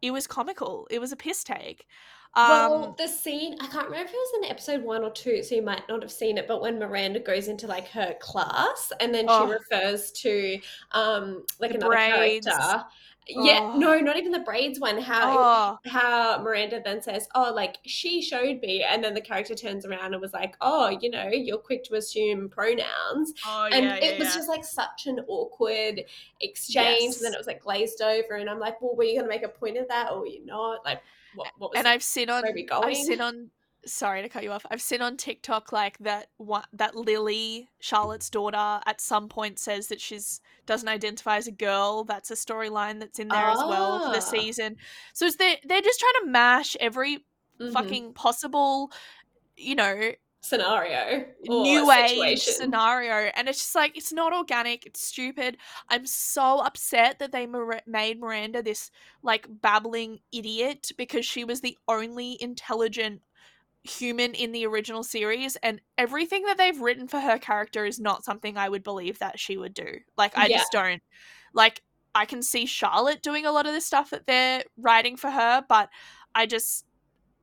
[0.00, 0.86] It was comical.
[0.90, 1.84] It was a piss take.
[2.34, 5.42] Um, well, the scene, I can't remember if it was in episode one or two,
[5.42, 8.92] so you might not have seen it, but when Miranda goes into like her class
[9.00, 9.46] and then Oh.
[9.46, 10.58] she refers to
[10.92, 12.46] um like another braids.
[12.46, 12.84] character.
[13.30, 13.78] Yeah, Oh.
[13.78, 14.98] no, not even the braids one.
[14.98, 19.54] How oh, how Miranda then says, Oh, like she showed me, and then the character
[19.54, 23.34] turns around and was like, Oh, you know, you're quick to assume pronouns.
[23.46, 24.34] oh, and yeah, it yeah, was yeah.
[24.34, 26.04] just like such an awkward
[26.40, 27.16] exchange.
[27.16, 29.42] And then it was like glazed over, and I'm like, Well, were you gonna make
[29.44, 30.84] a point of that or were you not?
[30.84, 31.02] Like
[31.38, 31.90] what, what and it?
[31.90, 33.50] I've seen on where are we I've seen on
[33.86, 34.66] sorry to cut you off.
[34.70, 39.88] I've seen on TikTok like that one that Lily, Charlotte's daughter, at some point says
[39.88, 42.04] that she's doesn't identify as a girl.
[42.04, 44.12] That's a storyline that's in there as well for Ah.
[44.12, 44.76] the season.
[45.14, 47.24] So it's they they're just trying to mash every
[47.60, 47.72] Mhm.
[47.72, 48.92] fucking possible,
[49.56, 52.52] you know, scenario or new age situation.
[52.54, 55.56] scenario and it's just like it's not organic it's stupid
[55.88, 58.90] i'm so upset that they Mir- made miranda this
[59.22, 63.20] like babbling idiot because she was the only intelligent
[63.82, 68.24] human in the original series and everything that they've written for her character is not
[68.24, 70.58] something i would believe that she would do like i Yeah.
[70.58, 71.02] just don't
[71.52, 71.82] like
[72.14, 75.64] i can see charlotte doing a lot of the stuff that they're writing for her
[75.68, 75.88] but
[76.34, 76.84] i just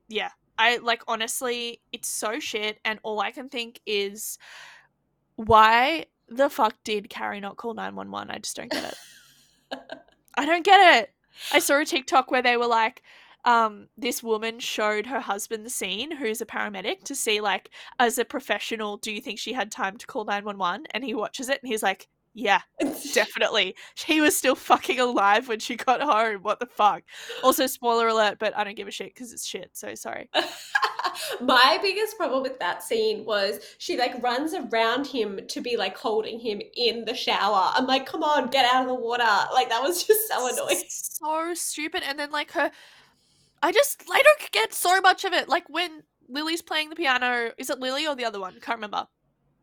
[0.07, 4.37] yeah I like honestly, it's so shit, and all I can think is
[5.35, 8.31] why the fuck did Carrie not call 911?
[8.31, 8.83] I just don't get
[9.71, 9.79] it.
[10.37, 11.13] I don't get it.
[11.51, 13.03] I saw a TikTok where they were like,
[13.43, 18.17] um, this woman showed her husband the scene, who's a paramedic, to see like, as
[18.17, 20.87] a professional, do you think she had time to call 911?
[20.91, 22.59] And he watches it and he's like, yeah,
[23.13, 23.75] definitely.
[23.95, 26.41] He was still fucking alive when she got home.
[26.43, 27.01] What the fuck?
[27.43, 29.71] Also, spoiler alert, but I don't give a shit because it's shit.
[29.73, 30.29] So sorry.
[31.41, 35.97] My biggest problem with that scene was she like runs around him to be like
[35.97, 37.71] holding him in the shower.
[37.73, 39.23] I'm like, come on, get out of the water.
[39.53, 40.83] Like that was just so annoying.
[40.89, 42.03] So stupid.
[42.05, 42.69] And then like her
[43.63, 45.47] I just I don't get so much of it.
[45.47, 48.59] Like when Lily's playing the piano, is it Lily or the other one?
[48.59, 49.07] Can't remember.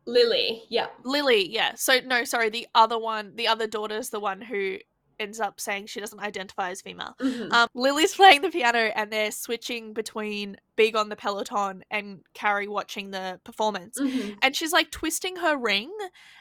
[0.05, 0.87] Lily, yeah.
[1.03, 1.73] Lily, yeah.
[1.75, 4.77] So no, sorry, the other one, the other daughter is the one who
[5.19, 7.15] ends up saying she doesn't identify as female.
[7.21, 7.51] Mhm.
[7.53, 12.67] Um, Lily's playing the piano and they're switching between Big on the Peloton and Carrie
[12.67, 13.97] watching the performance.
[13.99, 14.37] Mhm.
[14.41, 15.91] And she's like twisting her ring,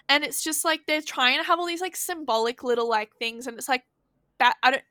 [0.09, 3.47] and it's just like they're trying to have all these like symbolic little like things,
[3.47, 3.85] and it's like
[4.39, 4.83] that I don't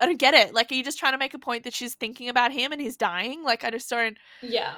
[0.00, 0.52] I don't get it.
[0.52, 2.80] Like, are you just trying to make a point that she's thinking about him and
[2.80, 3.44] he's dying?
[3.44, 4.18] Like, I just don't.
[4.42, 4.74] Yeah.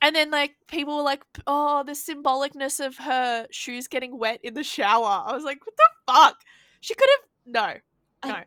[0.00, 4.54] And then like people were like, "Oh, the symbolicness of her shoes getting wet in
[4.54, 6.36] the shower." I was like, "What the fuck?"
[6.80, 7.28] She could have
[8.24, 8.34] no, no.
[8.36, 8.44] I-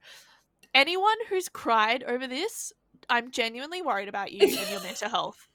[0.74, 2.72] Anyone who's cried over this,
[3.10, 5.50] I'm genuinely worried about you and your mental health.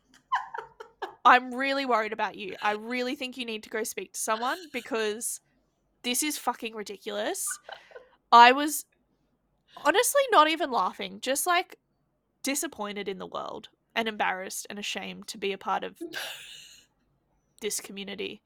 [1.24, 2.54] I'm really worried about you.
[2.61, 5.40] I really think you need to go speak to someone because
[6.02, 7.46] this is fucking ridiculous.
[8.30, 8.85] I was
[9.85, 11.76] honestly not even laughing, just like
[12.42, 15.96] disappointed in the world and embarrassed and ashamed to be a part of
[17.61, 18.42] this community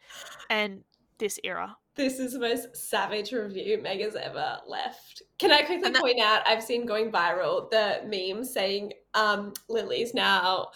[0.48, 0.84] and
[1.18, 1.76] this era.
[1.96, 5.22] This is the most savage review Meg has ever left.
[5.38, 10.14] Can I quickly that- point out I've seen going viral the meme saying um Lily's
[10.14, 10.68] now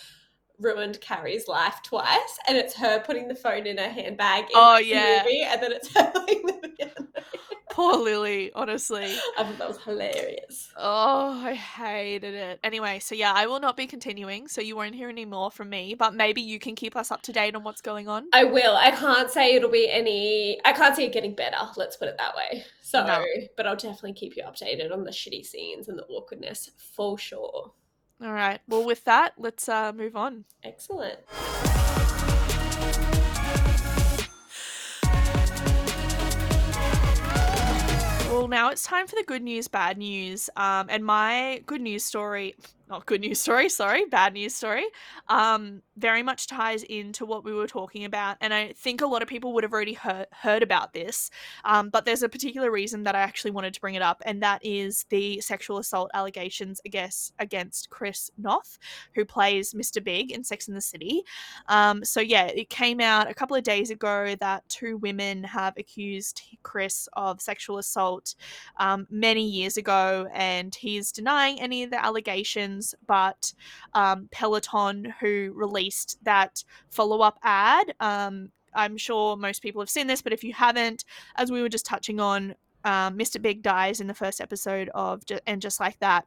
[0.59, 4.77] ruined Carrie's life twice and it's her putting the phone in her handbag in Oh,
[4.77, 5.23] the yeah.
[5.25, 7.09] movie and then it's her playing the piano.
[7.75, 9.03] Poor Lily, honestly.
[9.37, 10.71] I thought that was hilarious.
[10.77, 12.61] Oh, I hated it.
[12.63, 15.71] Anyway, so yeah, I will not be continuing, so you won't hear any more from
[15.71, 18.29] me, but maybe you can keep us up to date on what's going on.
[18.33, 18.77] I will.
[18.77, 20.61] I can't say it'll be any.
[20.65, 21.57] I can't see it getting better.
[21.77, 22.65] Let's put it that way.
[22.81, 23.25] So, No.
[23.57, 27.73] but I'll definitely keep you updated on the shitty scenes and the awkwardness for sure.
[28.23, 28.61] All right.
[28.69, 30.45] Well, with that, let's uh, move on.
[30.63, 31.19] Excellent.
[38.35, 40.51] Well, now it's time for the good news, bad news.
[40.57, 42.57] Um, and my good news story,
[42.95, 44.87] not good news story, sorry, bad news story,
[45.29, 48.37] um, very much ties into what we were talking about.
[48.41, 51.31] And I think a lot of people would have already heard, heard about this.
[51.65, 54.41] Um, but there's a particular reason that I actually wanted to bring it up, and
[54.45, 58.79] that is the sexual assault allegations against, against Chris Noth,
[59.15, 60.03] who plays Mr.
[60.03, 61.23] Big in Sex in the City.
[61.69, 65.75] Um, so yeah, it came out a couple of days ago that two women have
[65.77, 68.37] accused Chris of sexual assault
[68.79, 72.84] um, many years ago, and he's denying any of the allegations.
[73.07, 73.53] But
[73.93, 80.21] um, Peloton, who released that follow-up ad, um, I'm sure most people have seen this,
[80.21, 81.05] but if you haven't,
[81.37, 83.41] as we were just touching on, um, Mr.
[83.41, 86.27] Big dies in the first episode of, and just like that,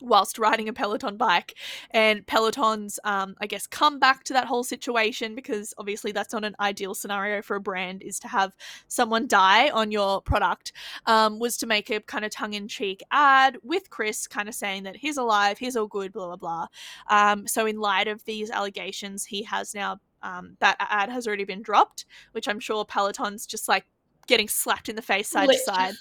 [0.00, 1.54] whilst riding a Peloton bike.
[1.90, 6.44] And Peloton's, um, I guess, come back to that whole situation because obviously that's not
[6.44, 8.54] an ideal scenario for a brand is to have
[8.88, 10.72] someone die on your product.
[11.06, 14.54] Um, was to make a kind of tongue in cheek ad with Chris, kind of
[14.54, 16.66] saying that he's alive, he's all good, blah blah blah.
[17.08, 21.44] Um, so in light of these allegations, he has now um, that ad has already
[21.44, 23.84] been dropped, which I'm sure Peloton's just like
[24.26, 25.94] getting slapped in the face side Lit- to side.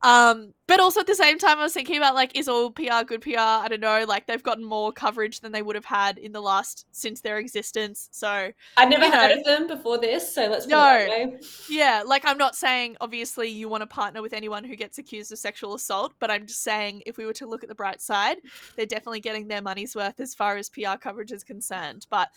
[0.00, 3.02] Um, but also at the same time, I was thinking about like, is all PR
[3.04, 3.34] good PR?
[3.38, 4.04] I don't know.
[4.06, 7.38] Like they've gotten more coverage than they would have had in the last since their
[7.38, 8.08] existence.
[8.12, 9.38] So I've never heard know.
[9.38, 10.78] of them before this, so let's No.
[10.98, 11.40] it that way.
[11.68, 15.32] yeah, like I'm not saying obviously you want to partner with anyone who gets accused
[15.32, 18.00] of sexual assault, but I'm just saying if we were to look at the bright
[18.00, 18.36] side,
[18.76, 22.06] they're definitely getting their money's worth as far as PR coverage is concerned.
[22.08, 22.28] But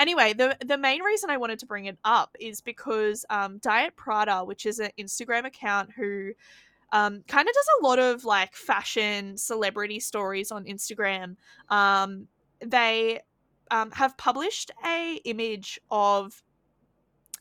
[0.00, 3.94] anyway, the the main reason I wanted to bring it up is because um, Diet
[3.94, 6.32] Prada, which is an Instagram account who
[6.92, 11.36] um, kind of does a lot of like fashion celebrity stories on Instagram.
[11.68, 12.26] Um,
[12.64, 13.20] they
[13.70, 16.42] um, have published a image of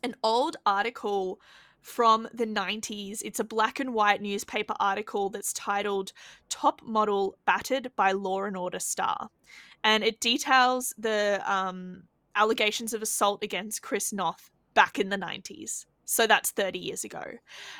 [0.03, 1.39] an old article
[1.81, 3.21] from the 90s.
[3.23, 6.11] It's a black and white newspaper article that's titled
[6.49, 9.29] Top Model Battered by Law and Order Star.
[9.83, 12.03] And it details the um,
[12.35, 15.85] allegations of assault against Chris Noth back in the 90s.
[16.05, 17.23] So that's 30 years ago.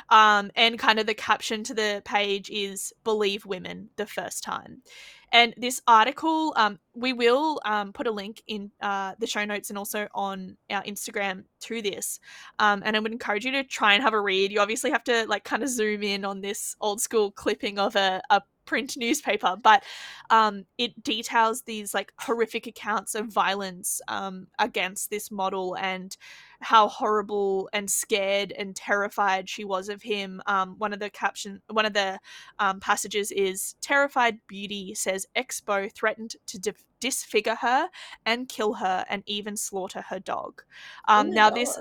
[0.10, 4.84] Um, and kind of the caption to the page is Believe Women the First Time.
[5.32, 9.70] And this article, um, we will um, put a link in uh, the show notes
[9.70, 12.20] and also on our Instagram to this.
[12.60, 14.52] Um, and I would encourage you to try and have a read.
[14.52, 17.96] You obviously have to like kind of zoom in on this old school clipping of
[17.96, 19.84] a, a print newspaper, but
[20.30, 26.16] um, it details these like horrific accounts of violence um, against this model and
[26.62, 30.40] how horrible and scared and terrified she was of him.
[30.46, 32.20] Um, one of the caption, one of the
[32.60, 37.90] um, passages is terrified beauty says Expo threatened to dif- disfigure her
[38.28, 40.62] and kill her and even slaughter her dog.
[41.08, 41.80] Um, Oh now this.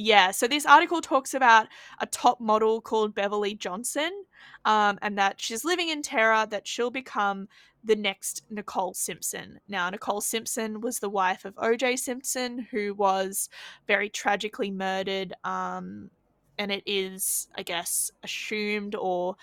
[0.00, 1.66] Yeah, so this article talks about
[1.98, 4.12] a top model called Beverly Johnson,
[4.64, 7.48] um, and that she's living in terror that she'll become
[7.82, 9.58] the next Nicole Simpson.
[9.66, 13.48] Now, Nicole Simpson was the wife of OJ Simpson, who was
[13.88, 15.34] very tragically murdered.
[15.42, 16.10] Um,
[16.58, 19.34] and it is, I guess, assumed or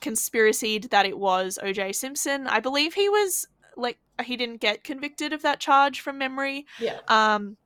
[0.00, 2.46] conspiracied that it was OJ Simpson.
[2.46, 6.66] I believe he was like he didn't get convicted of that charge from memory.
[6.78, 7.00] Yeah.
[7.08, 7.56] Um,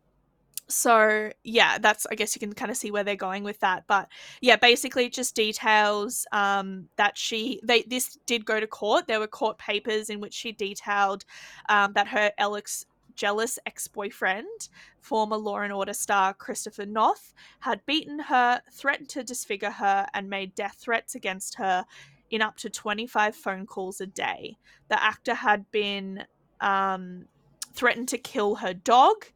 [0.69, 3.85] so yeah that's i guess you can kind of see where they're going with that
[3.87, 4.09] but
[4.41, 9.07] yeah basically it just details um, that she they this did go to court.
[9.07, 11.25] There were court papers in which she detailed
[11.69, 14.69] um, that her alex jealous ex-boyfriend
[15.01, 20.31] former law and order star christopher noth had beaten her threatened to disfigure her and
[20.31, 21.85] made death threats against her
[22.31, 24.57] in up to 25 phone calls a day.
[24.89, 26.25] The actor had been
[26.61, 27.27] um,
[27.73, 29.27] threatened to kill her dog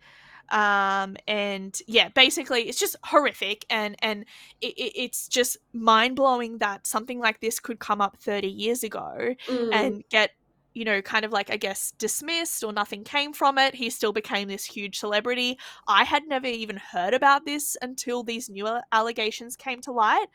[0.53, 4.24] um and yeah basically it's just horrific and and
[4.61, 9.34] it, it, it's just mind-blowing that something like this could come up 30 years ago
[9.48, 9.68] Mm.
[9.72, 10.30] and get
[10.74, 13.74] you know kind of like i guess dismissed or nothing came from it.
[13.74, 15.59] He still became this huge celebrity.
[15.88, 20.26] I had never even heard about this until these new allegations came to light.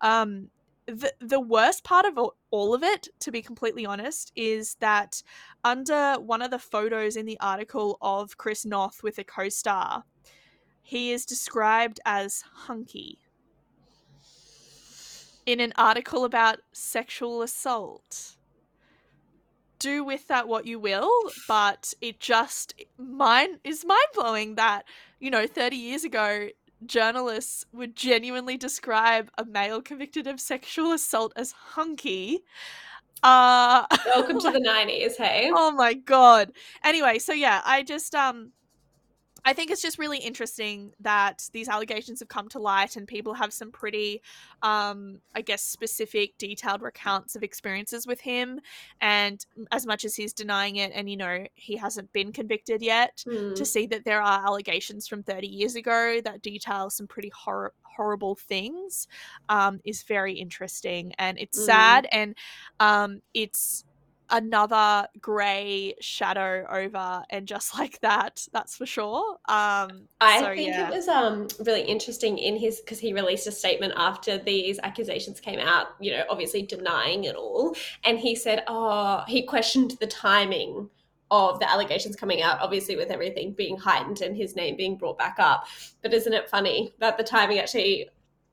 [0.00, 0.50] Um
[0.86, 2.18] the, the worst part of
[2.50, 5.22] all- of it to be completely honest is that
[5.62, 10.04] under one of the photos in the article of chris noth with a co-star
[10.82, 13.18] he is described as hunky.
[15.46, 18.36] In an article about sexual assault.
[19.78, 21.10] Do with that what you will
[21.48, 24.84] but it just mine is mind-blowing that
[25.18, 26.50] you know 30 years ago
[26.86, 32.40] journalists would genuinely describe a male convicted of sexual assault as hunky
[33.22, 35.50] uh Welcome to the 90s, hey?
[35.54, 36.52] oh my god
[36.84, 38.50] anyway so yeah i just um
[39.44, 43.34] i think it's just really interesting that these allegations have come to light and people
[43.34, 44.20] have some pretty
[44.62, 48.60] um i guess specific detailed recounts of experiences with him
[49.00, 53.24] and as much as he's denying it and you know he hasn't been convicted yet
[53.26, 53.54] Mm.
[53.54, 57.72] to see that there are allegations from 30 years ago that detail some pretty hor-
[57.82, 59.06] horrible things
[59.48, 61.66] um, is very interesting and it's Mm.
[61.66, 62.34] sad and
[62.80, 63.84] um, it's
[64.32, 70.68] another grey shadow over and just like that that's for sure um I so, think
[70.68, 70.88] yeah.
[70.88, 75.40] it was um really interesting in his because he released a statement after these accusations
[75.40, 77.74] came out, you know, obviously denying it all.
[78.04, 80.88] And he said, Oh, he questioned the timing
[81.30, 85.18] of the allegations coming out, obviously with everything being heightened and his name being brought
[85.18, 85.66] back up.
[86.02, 88.08] But isn't it funny that the timing actually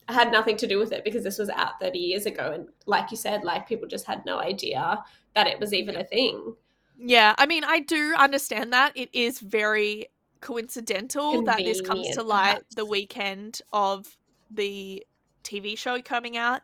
[0.08, 3.12] had nothing to do with it because this was out 30 years ago and like
[3.12, 5.04] you said, like people just had no idea
[5.36, 6.56] that it was even a thing.
[6.98, 8.92] Yeah, I mean, I do understand that.
[8.96, 10.08] It is very
[10.42, 14.18] coincidental that this comes to light the weekend of
[14.52, 15.06] the
[15.44, 16.62] TV show coming out.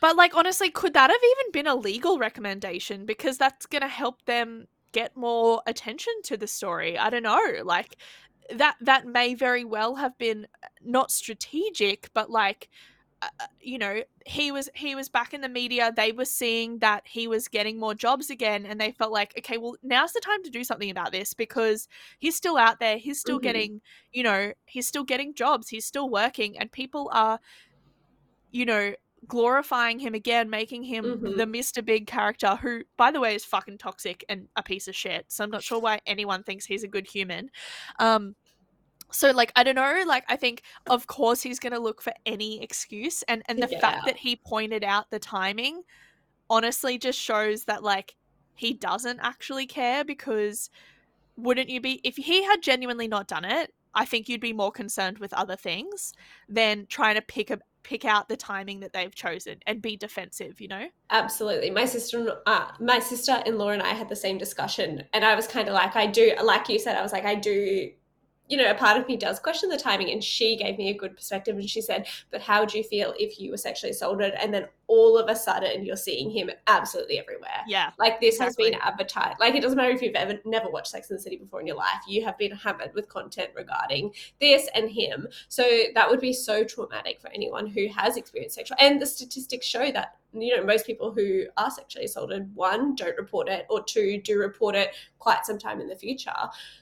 [0.00, 3.06] But, like, honestly, could that have even been a legal recommendation?
[3.06, 6.98] Because that's going to help them get more attention to the story.
[6.98, 7.40] I don't know.
[7.64, 7.96] Like,
[8.54, 12.68] that that may very well have been uh, not strategic, but like
[13.22, 13.28] uh,
[13.60, 17.26] you know he was he was back in the media they were seeing that he
[17.26, 20.50] was getting more jobs again and they felt like okay well now's the time to
[20.50, 21.88] do something about this because
[22.18, 23.42] he's still out there he's still Mhm.
[23.42, 23.80] getting
[24.12, 27.40] you know he's still getting jobs he's still working and people are
[28.52, 28.92] you know
[29.26, 31.36] glorifying him again making him Mhm.
[31.36, 34.94] the mr big character who by the way is fucking toxic and a piece of
[34.94, 37.50] shit so i'm not sure why anyone thinks he's a good human
[37.98, 38.36] um
[39.10, 42.12] so like i don't know like i think of course he's going to look for
[42.24, 45.82] any excuse and and the get fact that he pointed out the timing
[46.50, 48.16] honestly just shows that like
[48.54, 50.70] he doesn't actually care because
[51.36, 54.72] wouldn't you be if he had genuinely not done it i think you'd be more
[54.72, 56.12] concerned with other things
[56.48, 60.60] than trying to pick a pick out the timing that they've chosen and be defensive
[60.60, 61.70] you know Absolutely.
[61.70, 65.68] My sister, uh, my sister-in-law and I had the same discussion, and I was kind
[65.68, 67.90] of like, I do, like you said, I was like, I do,
[68.48, 70.96] you know, a part of me does question the timing, and she gave me a
[70.96, 74.34] good perspective, and she said, but how would you feel if you were sexually assaulted,
[74.40, 77.62] and then all of a sudden you're seeing him absolutely everywhere?
[77.66, 79.38] yeah Like this has been advertised.
[79.40, 81.66] Like it doesn't matter if you've ever never watched Sex and the City before in
[81.66, 82.00] your life.
[82.06, 85.26] You have been hammered with content regarding this and him.
[85.48, 85.64] So
[85.94, 88.76] that would be so traumatic for anyone who has experienced sexual.
[88.80, 93.16] And the statistics show that you know most people who are sexually assaulted one don't
[93.16, 96.30] report it or two do report it quite some time in the future.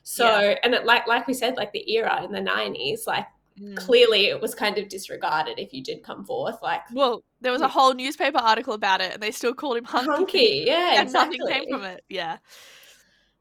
[0.03, 0.59] So Yeah.
[0.63, 3.27] and it, like like we said, like the era in the nineties, like
[3.61, 3.77] mm.
[3.77, 6.57] clearly it was kind of disregarded if you did come forth.
[6.63, 9.85] Like, well, there was a whole newspaper article about it, and they still called him
[9.85, 10.11] hunky.
[10.11, 11.39] hunky yeah, and exactly.
[11.39, 12.05] nothing came from it.
[12.09, 12.39] Yeah.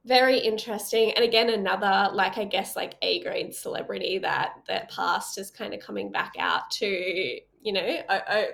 [0.06, 5.38] Very interesting, and again, another like I guess like A grade celebrity that that past
[5.38, 8.02] is kind of coming back out to you know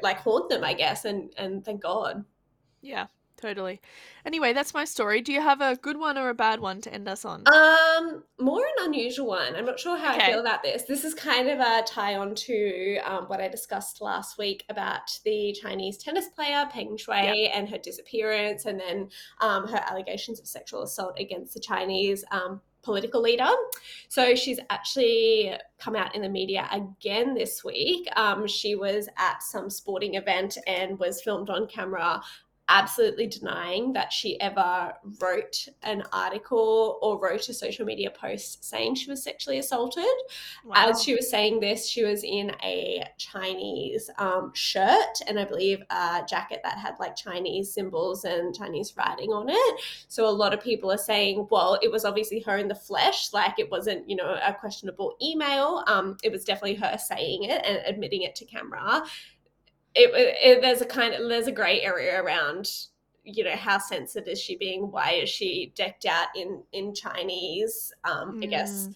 [0.04, 2.24] like haunt them, I guess, and and thank God.
[2.82, 3.08] Yeah,
[3.40, 3.80] Totally.
[4.26, 5.22] Anyway, that's my story.
[5.22, 7.46] Do you have a good one or a bad one to end us on?
[7.48, 9.56] Um, more an unusual one.
[9.56, 10.26] I'm not sure how okay.
[10.26, 10.84] I feel about this.
[10.84, 15.18] This is kind of a tie on to um, what I discussed last week about
[15.24, 17.52] the Chinese tennis player Peng Shuai yep.
[17.56, 19.08] and her disappearance, and then
[19.40, 23.50] um, her allegations of sexual assault against the Chinese um, political leader.
[24.10, 28.08] So she's actually come out in the media again this week.
[28.18, 32.22] Um, she was at some sporting event and was filmed on camera
[32.70, 38.96] absolutely denying that she ever wrote an article or wrote a social media post saying
[38.96, 40.04] she was sexually assaulted.
[40.64, 40.90] Wow.
[40.90, 45.82] As she was saying this, she was in a Chinese um, shirt and I believe
[45.90, 49.82] a jacket that had like Chinese symbols and Chinese writing on it.
[50.08, 53.34] So a lot of people are saying, well, it was obviously her in the flesh,
[53.34, 55.84] like it wasn't, you know, a questionable email.
[55.88, 59.04] Um, it was definitely her saying it and admitting it to camera
[60.00, 62.70] it, it, there's a kind of there's a gray area around
[63.24, 67.92] you know how censored is she being why is she decked out in in chinese
[68.04, 68.44] um mm.
[68.44, 68.96] i guess mm.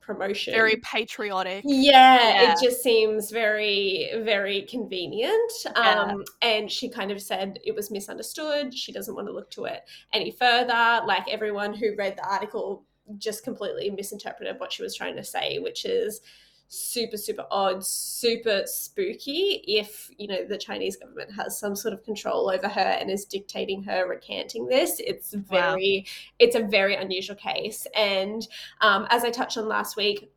[0.00, 6.02] promotion very patriotic yeah, yeah, it just seems very very convenient yeah.
[6.02, 9.64] um and she kind of said it was misunderstood she doesn't want to look to
[9.64, 9.82] it
[10.12, 12.84] any further like everyone who read the article
[13.18, 16.20] just completely misinterpreted what she was trying to say which is
[16.68, 22.02] super super odd super spooky if you know the chinese government has some sort of
[22.04, 26.34] control over her and is dictating her recanting this it's very wow.
[26.38, 28.48] it's a very unusual case and
[28.80, 30.30] um, as i touched on last week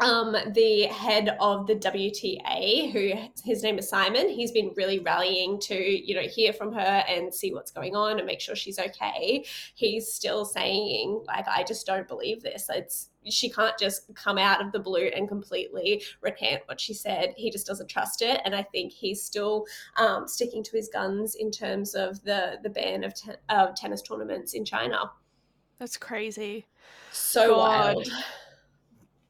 [0.00, 5.58] um, the head of the WTA, who his name is Simon, he's been really rallying
[5.60, 8.78] to, you know, hear from her and see what's going on and make sure she's
[8.78, 9.44] okay.
[9.74, 12.68] He's still saying, like, I just don't believe this.
[12.72, 17.34] It's she can't just come out of the blue and completely recant what she said.
[17.36, 19.64] He just doesn't trust it, and I think he's still
[19.96, 24.02] um, sticking to his guns in terms of the the ban of, te- of tennis
[24.02, 25.10] tournaments in China.
[25.78, 26.66] That's crazy.
[27.12, 27.96] So God.
[27.96, 28.08] wild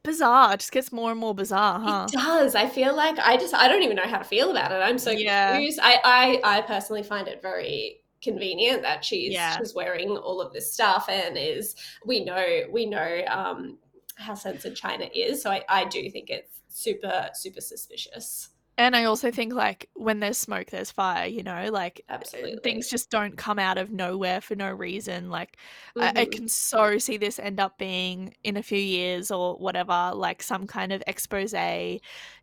[0.03, 0.53] bizarre.
[0.53, 2.07] It just gets more and more bizarre, huh?
[2.09, 2.55] It does.
[2.55, 4.75] I feel like I just I don't even know how to feel about it.
[4.75, 5.53] I'm so yeah.
[5.53, 5.79] confused.
[5.81, 9.57] I, I I personally find it very convenient that she's yeah.
[9.57, 11.75] she's wearing all of this stuff and is
[12.05, 13.77] we know we know um
[14.19, 15.41] how censored China is.
[15.41, 18.49] So I, I do think it's super, super suspicious.
[18.77, 21.27] And I also think like when there's smoke, there's fire.
[21.27, 22.59] You know, like uh, Absolutely.
[22.63, 25.29] things just don't come out of nowhere for no reason.
[25.29, 25.57] Like
[25.97, 26.01] mm-hmm.
[26.01, 26.31] I, I, mm-hmm.
[26.31, 30.65] can so see this end up being in a few years or whatever, like some
[30.65, 31.53] kind of expose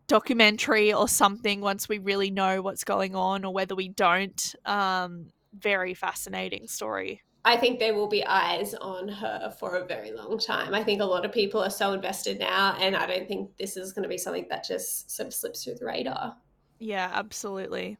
[0.07, 1.59] documentary or something.
[1.59, 4.55] Once we really know what's going on, or whether we don't.
[4.65, 7.23] Um, very fascinating story.
[7.47, 10.73] I think there will be eyes on her for a very long time.
[10.73, 13.77] I think a lot of people are so invested now, and I don't think this
[13.77, 16.35] is going to be something that just sort of slips through the radar.
[16.79, 17.99] Yeah, absolutely.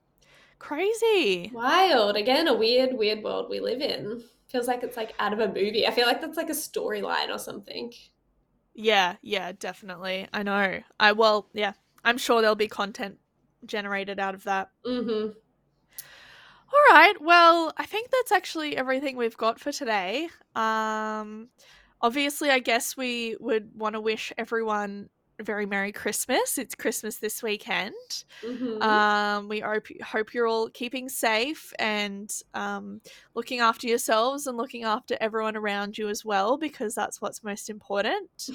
[0.59, 1.49] Crazy.
[1.53, 2.17] Wild.
[2.17, 4.21] Again, a weird, weird world we live in.
[4.49, 5.87] Feels like it's like out of a movie.
[5.87, 7.93] I feel like that's like a storyline or something.
[8.75, 10.27] Yeah, yeah, definitely.
[10.33, 10.81] I know.
[10.99, 11.71] I well, yeah.
[12.03, 13.19] I'm sure there'll be content
[13.65, 14.71] generated out of that.
[14.85, 15.37] Mm-hmm.
[16.73, 17.13] All right.
[17.21, 20.29] Well, I think that's actually everything we've got for today.
[20.55, 21.47] Um,
[22.01, 25.09] obviously, I guess we would want to wish everyone
[25.39, 26.57] a very Merry Christmas.
[26.57, 27.93] It's Christmas this weekend.
[28.43, 28.81] Mm-hmm.
[28.81, 33.01] Um, we hope, hope you're all keeping safe and um,
[33.35, 37.69] looking after yourselves and looking after everyone around you as well, because that's what's most
[37.69, 38.49] important.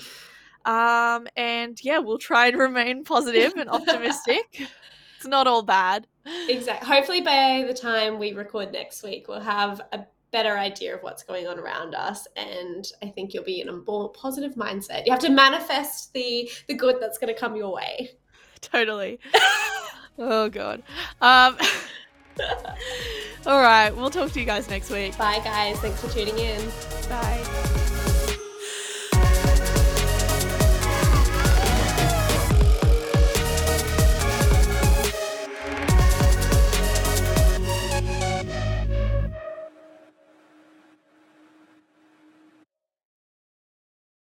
[0.65, 4.69] Um, and yeah, we'll try and remain positive and optimistic.
[5.17, 6.07] it's not all bad.
[6.49, 6.87] Exactly.
[6.87, 11.23] Hopefully, by the time we record next week, we'll have a better idea of what's
[11.23, 15.05] going on around us and i think you'll be in a more positive mindset.
[15.05, 18.11] You have to manifest the the good that's going to come your way.
[18.61, 19.21] Totally.
[20.19, 20.83] Oh god.
[21.21, 21.57] Um
[23.47, 23.91] all right.
[23.91, 25.17] We'll talk to you guys next week.
[25.19, 25.79] Bye guys.
[25.81, 26.67] Thanks for tuning in.
[27.11, 27.82] Bye